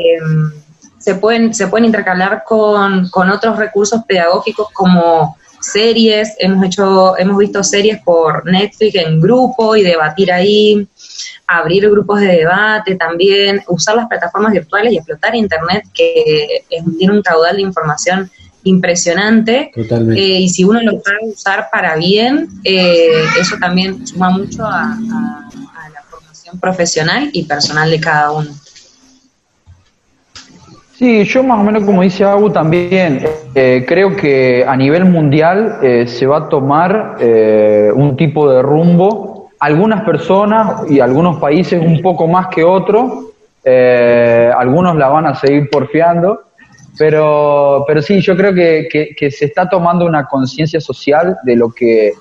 [0.98, 7.38] se, pueden, se pueden intercalar con, con otros recursos pedagógicos como series, hemos hecho, hemos
[7.38, 10.88] visto series por Netflix en grupo y debatir ahí,
[11.48, 16.64] abrir grupos de debate también, usar las plataformas virtuales y explotar Internet, que
[16.98, 18.30] tiene un caudal de información
[18.64, 19.72] impresionante.
[19.76, 24.98] Eh, y si uno lo puede usar para bien, eh, eso también suma mucho a,
[25.94, 28.52] la formación profesional y personal de cada uno.
[31.02, 35.80] Sí, yo más o menos como dice Agu también, eh, creo que a nivel mundial
[35.82, 39.31] eh, se va a tomar eh, un tipo de rumbo.
[39.62, 43.28] Algunas personas y algunos países un poco más que otros,
[43.64, 46.42] algunos la van a seguir porfiando,
[46.98, 51.72] pero, pero sí, yo creo que, que se está tomando una conciencia social de lo
[51.72, 52.12] que...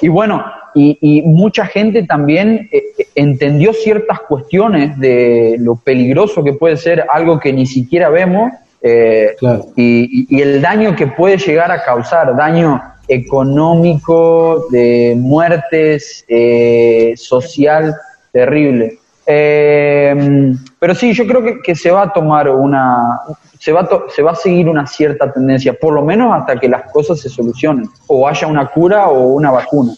[0.00, 2.70] y bueno, y, y, mucha gente también
[3.16, 8.52] entendió ciertas cuestiones de lo peligroso que puede ser algo que ni siquiera vemos
[8.82, 9.36] eh,
[9.76, 17.94] y, el daño que puede llegar a causar, daño económico, de muertes, eh, social,
[18.32, 18.98] terrible.
[19.26, 23.20] Eh, pero sí, yo creo que, se va a tomar una,
[23.58, 26.90] se va, se va a seguir una cierta tendencia, por lo menos hasta que las
[26.92, 29.92] cosas se solucionen, o haya una cura o una vacuna.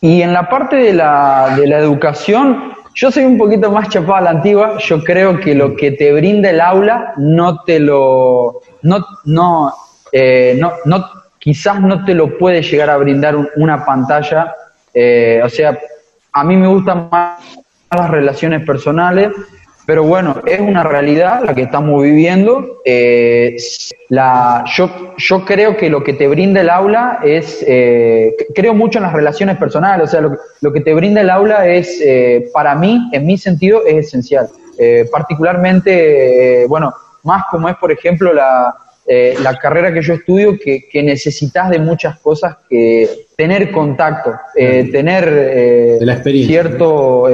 [0.00, 4.14] y en la parte de la, de la educación, yo soy un poquito más chapado
[4.16, 4.78] a la antigua.
[4.78, 8.60] Yo creo que lo que te brinda el aula no te lo.
[8.82, 9.72] No, no,
[10.12, 14.54] eh, no, no quizás no te lo puede llegar a brindar una pantalla.
[14.92, 15.78] Eh, o sea,
[16.32, 17.40] a mí me gustan más
[17.90, 19.30] las relaciones personales,
[19.86, 22.82] pero bueno, es una realidad la que estamos viviendo.
[22.84, 23.56] Eh,
[24.10, 28.98] la, yo, yo creo que lo que te brinda el aula es, eh, creo mucho
[28.98, 32.02] en las relaciones personales, o sea, lo, lo que te brinda el aula es,
[32.52, 34.50] para mí, en mi sentido, es esencial.
[35.10, 36.92] particularmente, bueno,
[37.22, 38.74] más como es, por ejemplo, la,
[39.08, 45.98] la carrera que yo estudio, que, que, necesitas de muchas cosas, que tener contacto, tener
[46.22, 47.28] cierto...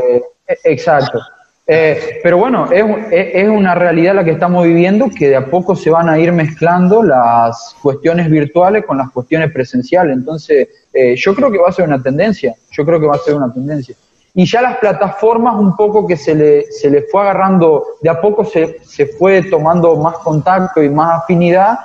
[0.62, 1.20] exacto.
[1.66, 5.75] Eh, pero bueno, es, es, una realidad la que estamos viviendo que de a poco
[5.75, 10.14] se van a ir mezclando las cuestiones virtuales con las cuestiones presenciales.
[10.14, 13.18] Entonces, eh, yo creo que va a ser una tendencia, yo creo que va a
[13.18, 13.95] ser una tendencia.
[14.35, 18.20] Y ya las plataformas un poco que se le, se le fue agarrando, de a
[18.20, 21.78] poco se, se fue tomando más contacto y más afinidad.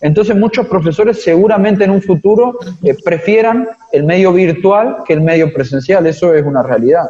[0.00, 5.52] Entonces muchos profesores seguramente en un futuro eh, prefieran el medio virtual que el medio
[5.52, 7.08] presencial, eso es una realidad.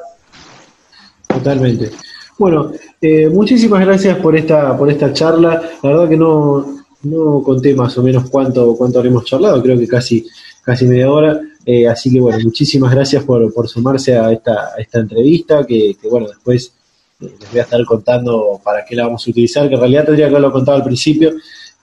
[1.26, 1.90] Totalmente.
[2.36, 5.62] Bueno, eh, muchísimas gracias por esta, por esta charla.
[5.82, 9.88] La verdad que no, no conté más o menos cuánto, cuánto habremos charlado, creo que
[9.88, 10.26] casi,
[10.62, 11.40] casi media hora.
[11.64, 16.28] Eh, así que bueno, muchísimas gracias por, por sumarse a esta, esta entrevista, que, bueno,
[16.28, 16.72] después
[17.20, 20.06] eh, les voy a estar contando para qué la vamos a utilizar, que en realidad
[20.06, 21.32] tendría que haberlo contado al principio,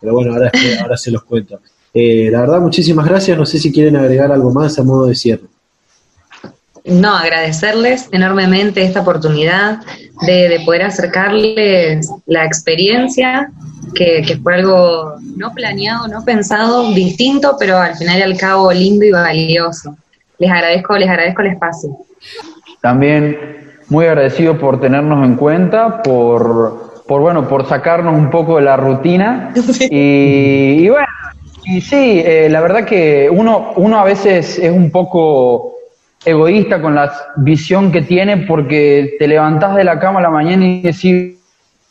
[0.01, 0.51] pero bueno, ahora,
[0.81, 1.59] ahora se los cuento.
[1.93, 3.37] la verdad, muchísimas gracias.
[3.37, 5.47] No sé si quieren agregar algo más a modo de cierre
[6.89, 9.79] no, agradecerles enormemente esta oportunidad
[10.25, 13.51] de, poder acercarles la experiencia,
[13.95, 19.05] que, fue algo no planeado, no pensado, distinto, pero al final y al cabo lindo
[19.05, 19.95] y valioso.
[20.37, 21.97] Les agradezco, les agradezco el espacio.
[22.81, 23.37] También
[23.89, 28.77] muy agradecido por tenernos en cuenta, por, por bueno, por sacarnos un poco de la
[28.77, 29.53] rutina.
[29.91, 31.07] Y, bueno,
[31.65, 35.78] y sí, eh, la verdad que uno, uno a veces es un poco
[36.25, 40.65] egoísta con la visión que tiene porque te levantás de la cama a la mañana
[40.65, 41.37] y decís,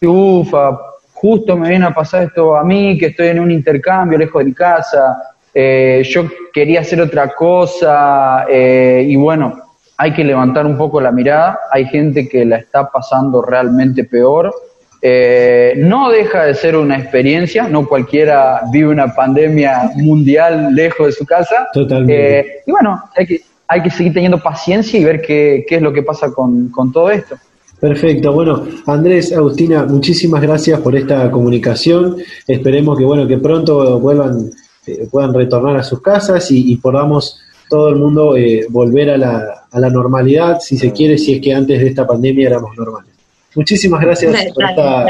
[0.02, 0.78] ufa,
[1.14, 4.44] justo me viene a pasar esto a mí, que estoy en un intercambio lejos de
[4.46, 5.16] mi casa,
[5.54, 9.60] eh, yo quería hacer otra cosa eh, y bueno,
[9.96, 14.54] hay que levantar un poco la mirada, hay gente que la está pasando realmente peor.
[15.00, 21.12] Eh, no deja de ser una experiencia, no cualquiera vive una pandemia mundial lejos de
[21.12, 21.68] su casa.
[21.72, 22.62] Totalmente.
[22.66, 26.02] y bueno, hay que, hay que seguir teniendo paciencia y ver qué, es lo que
[26.02, 27.36] pasa con, todo esto.
[27.78, 32.16] Perfecto, bueno, Andrés, Agustina, muchísimas gracias por esta comunicación.
[32.46, 34.50] Esperemos que bueno, que pronto vuelvan,
[34.86, 39.66] eh, puedan retornar a sus casas y, podamos todo el mundo eh, volver a la,
[39.70, 43.12] a la normalidad, si se quiere, si es que antes de esta pandemia éramos normales.
[43.54, 45.06] Muchísimas gracias por esta,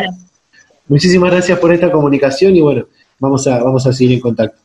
[0.89, 2.87] muchísimas gracias por esta comunicación y bueno,
[3.21, 4.59] vamos a, vamos a seguir en contacto.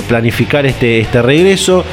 [0.08, 1.86] planificar este, este regreso.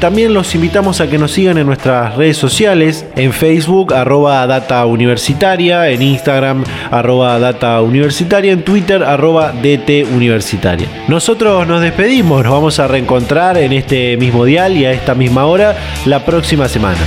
[0.00, 4.84] también los invitamos a que nos sigan en nuestras redes sociales, en Facebook, arroba data
[4.86, 10.88] universitaria, en Instagram, arroba data universitaria, en Twitter, arroba DT universitaria.
[11.08, 15.46] Nosotros nos despedimos, nos vamos a reencontrar en este mismo dial y a esta misma
[15.46, 15.76] hora
[16.06, 17.00] la próxima semana.